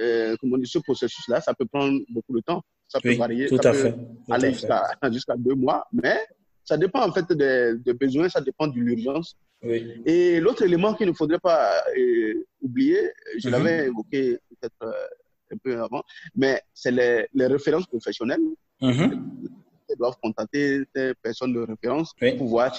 [0.00, 2.62] euh, comment ce processus-là, ça peut prendre beaucoup de temps
[2.94, 3.96] ça peut varier, tout ça à peut fait,
[4.30, 4.52] aller
[5.12, 6.16] jusqu'à deux mois, mais
[6.64, 9.36] ça dépend en fait des, besoins, ça dépend de l'urgence.
[9.62, 13.52] Et l'autre élément qu'il ne faudrait pas euh, oublier, je mhm.
[13.52, 16.02] l'avais évoqué peut-être euh, un peu avant,
[16.36, 18.42] mais c'est les, les, références professionnelles.
[18.80, 19.48] Mhm.
[19.88, 22.76] Ils doivent contacter des personnes de référence pour voir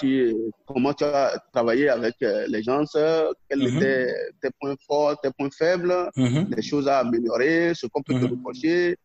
[0.66, 2.84] comment tu as travaillé avec euh, les gens,
[3.48, 3.76] quels mhm.
[3.76, 8.26] étaient tes points forts, tes points faibles, les choses à améliorer, ce qu'on peut te
[8.26, 8.96] reprocher,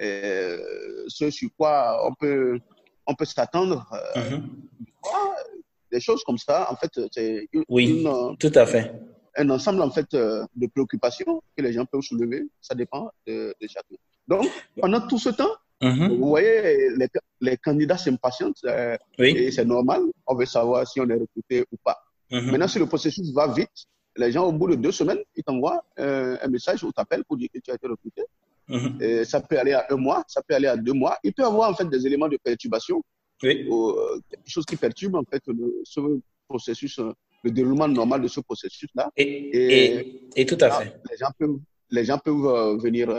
[0.00, 2.58] ce sur quoi on peut,
[3.06, 3.86] on peut s'attendre.
[4.16, 4.48] Euh, mhm.
[5.92, 8.06] Des choses comme ça, en fait, c'est oui,
[8.38, 8.92] tout à fait.
[9.36, 12.46] un ensemble en fait de préoccupations que les gens peuvent soulever.
[12.60, 13.96] Ça dépend de, chacun.
[14.28, 14.46] Donc,
[14.80, 15.50] pendant tout ce temps,
[15.82, 16.18] Mhm.
[16.18, 17.08] Vous voyez, les,
[17.40, 20.02] les candidats s'impatientent euh, et c'est normal.
[20.26, 21.98] On veut savoir si on est recruté ou pas.
[22.30, 22.50] Mhm.
[22.50, 23.86] Maintenant, si le processus va vite,
[24.16, 27.36] les gens, au bout de deux semaines, ils t'envoient euh, un message ou t'appellent pour
[27.36, 28.22] dire que tu as été recruté.
[28.68, 28.98] Mhm.
[29.00, 31.18] Et ça peut aller à un mois, ça peut aller à deux mois.
[31.24, 33.02] Il peut y avoir en fait des éléments de perturbation,
[33.42, 33.66] oui.
[33.68, 36.00] ou, euh, quelque chose qui perturbe en fait le, ce
[36.48, 39.10] processus, euh, le déroulement normal de ce processus-là.
[39.16, 41.00] Et, et, tout à fait.
[41.10, 41.58] Les gens peuvent,
[41.90, 43.10] les gens peuvent venir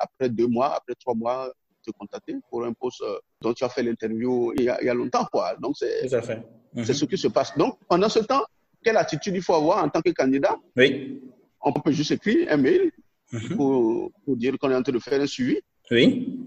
[0.00, 1.52] après deux mois, après trois mois,
[1.84, 3.02] te contacter pour un poste
[3.40, 5.54] dont tu as fait l'interview il, y a longtemps, quoi.
[5.60, 7.56] Donc, c'est ce qui se passe.
[7.56, 8.42] Donc, pendant ce temps,
[8.82, 10.56] quelle attitude il faut avoir en tant que candidat?
[10.76, 11.22] Oui.
[11.60, 12.92] On peut juste écrire un mail
[13.32, 13.56] mhm.
[13.56, 15.58] pour, pour, dire qu'on est en train de faire un suivi.
[15.90, 16.38] Oui.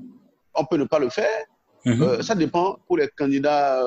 [0.54, 1.46] On peut ne pas le faire.
[1.86, 2.02] Mhm.
[2.02, 3.84] Euh, ça dépend pour les candidats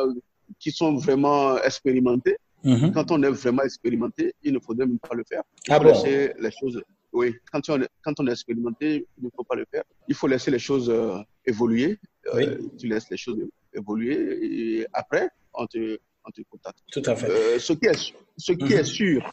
[0.59, 2.37] qui sont vraiment expérimentés.
[2.65, 2.93] Mhm.
[2.93, 5.43] Quand on est vraiment expérimenté, il ne faudrait même pas le faire.
[5.69, 6.83] Il ah laisser les choses.
[7.13, 9.85] Oui, quand on, est, quand on est expérimenté, il ne faut pas le faire.
[10.09, 11.99] Il faut laisser les choses euh, évoluer.
[12.35, 13.39] Euh, tu laisses les choses
[13.73, 15.99] évoluer et après, on te,
[16.91, 17.31] tout à fait.
[17.31, 19.33] Euh, ce qui est, ce qui est sûr,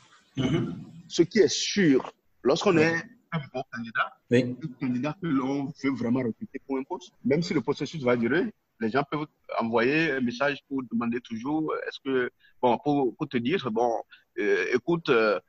[1.07, 2.95] ce qui est sûr, lorsqu'on est
[3.31, 7.53] un bon candidat, un candidat que l'on veut vraiment recruter pour un poste, même si
[7.53, 9.27] le processus va durer, les gens peuvent
[9.59, 13.91] envoyer un message pour demander toujours, est-ce que, bon, pour, pour, te dire, bon,
[14.39, 15.39] euh, écoute, euh,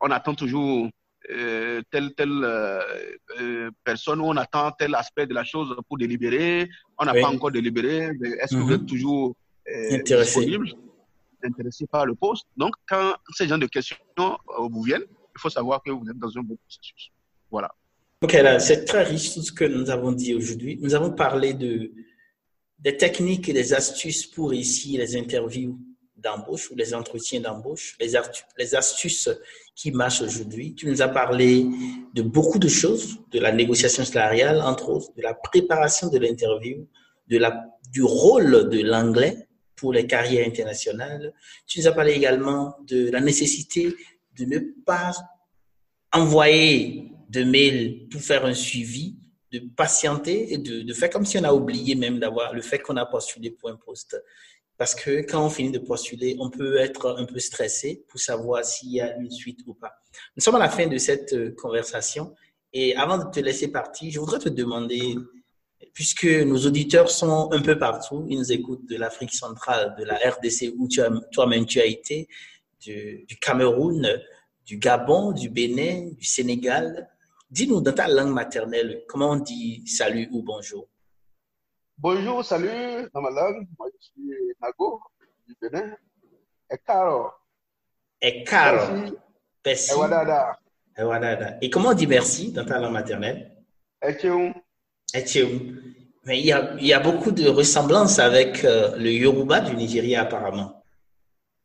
[0.00, 0.88] on attend toujours
[1.90, 2.46] telle telle
[3.84, 6.68] personne, on attend tel aspect de la chose pour délibérer,
[6.98, 8.10] on n'a pas encore délibéré,
[8.40, 8.86] est-ce que vous êtes mhm.
[8.86, 9.36] toujours
[9.68, 10.58] euh, intéressé.
[11.44, 12.46] intéressé par le poste?
[12.56, 15.04] Donc, quand ces gens de questions euh, vous viennent,
[15.40, 17.10] il faut savoir que vous êtes dans un bon processus.
[17.50, 17.70] Voilà.
[18.20, 20.78] Ok, là, c'est très riche tout ce que nous avons dit aujourd'hui.
[20.82, 21.92] Nous avons parlé de,
[22.78, 25.80] des techniques et des astuces pour ici les interviews
[26.14, 28.12] d'embauche ou les entretiens d'embauche, les,
[28.58, 29.30] les astuces
[29.74, 30.74] qui marchent aujourd'hui.
[30.74, 31.64] Tu nous as parlé
[32.12, 36.86] de beaucoup de choses, de la négociation salariale, entre autres, de la préparation de l'interview,
[37.26, 41.32] du rôle de l'anglais pour les carrières internationales.
[41.66, 43.96] Tu nous as parlé également de la nécessité
[44.40, 45.12] de ne pas
[46.12, 49.16] envoyer de mails pour faire un suivi,
[49.52, 52.96] de patienter et de, faire comme si on a oublié même d'avoir le fait qu'on
[52.96, 54.20] a postulé pour un poste.
[54.76, 58.64] Parce que quand on finit de postuler, on peut être un peu stressé pour savoir
[58.64, 59.92] s'il y a une suite ou pas.
[60.36, 62.34] Nous sommes à la fin de cette euh, conversation
[62.72, 65.16] et avant de te laisser partir, je voudrais te demander
[65.92, 70.14] puisque nos auditeurs sont un peu partout, ils nous écoutent de l'Afrique centrale, de la
[70.16, 70.88] RDC où
[71.32, 72.28] toi-même tu as été,
[72.80, 74.06] du, Cameroun,
[74.64, 77.08] du Gabon, du Bénin, du Sénégal.
[77.50, 80.88] Dis-nous dans ta langue maternelle, comment on dit salut ou bonjour?
[81.98, 85.00] Bonjour, salut, dans ma langue, moi je suis Nago,
[85.46, 85.94] du Bénin.
[86.70, 87.28] Et caro.
[88.22, 89.12] Et caro.
[89.64, 89.92] Merci.
[90.96, 91.58] Et wadada.
[91.60, 93.50] Et comment on dit merci dans ta langue maternelle?
[94.02, 94.14] Et
[96.24, 99.74] mais il y, a, il y a beaucoup de ressemblances avec euh, le Yoruba du
[99.74, 100.79] Nigeria, apparemment.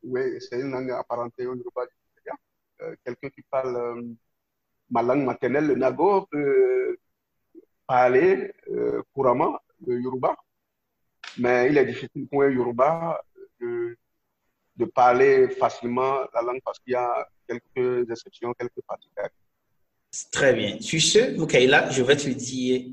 [0.06, 2.36] Oui, c'est une langue apparentée au Yoruba du Nigeria.
[2.82, 4.02] Euh, quelqu'un qui parle euh,
[4.90, 6.98] ma langue maternelle, le Nago, peut
[7.88, 8.52] parler
[9.14, 10.36] couramment le Yoruba.
[11.38, 13.22] Mais il est difficile pour un Yoruba
[13.60, 13.98] de,
[14.78, 19.36] de parler facilement la langue parce qu'il y a quelques exceptions, quelques particularités.
[20.32, 20.80] Très bien.
[20.80, 22.86] Sur ce, Moukaïla, je vais te dire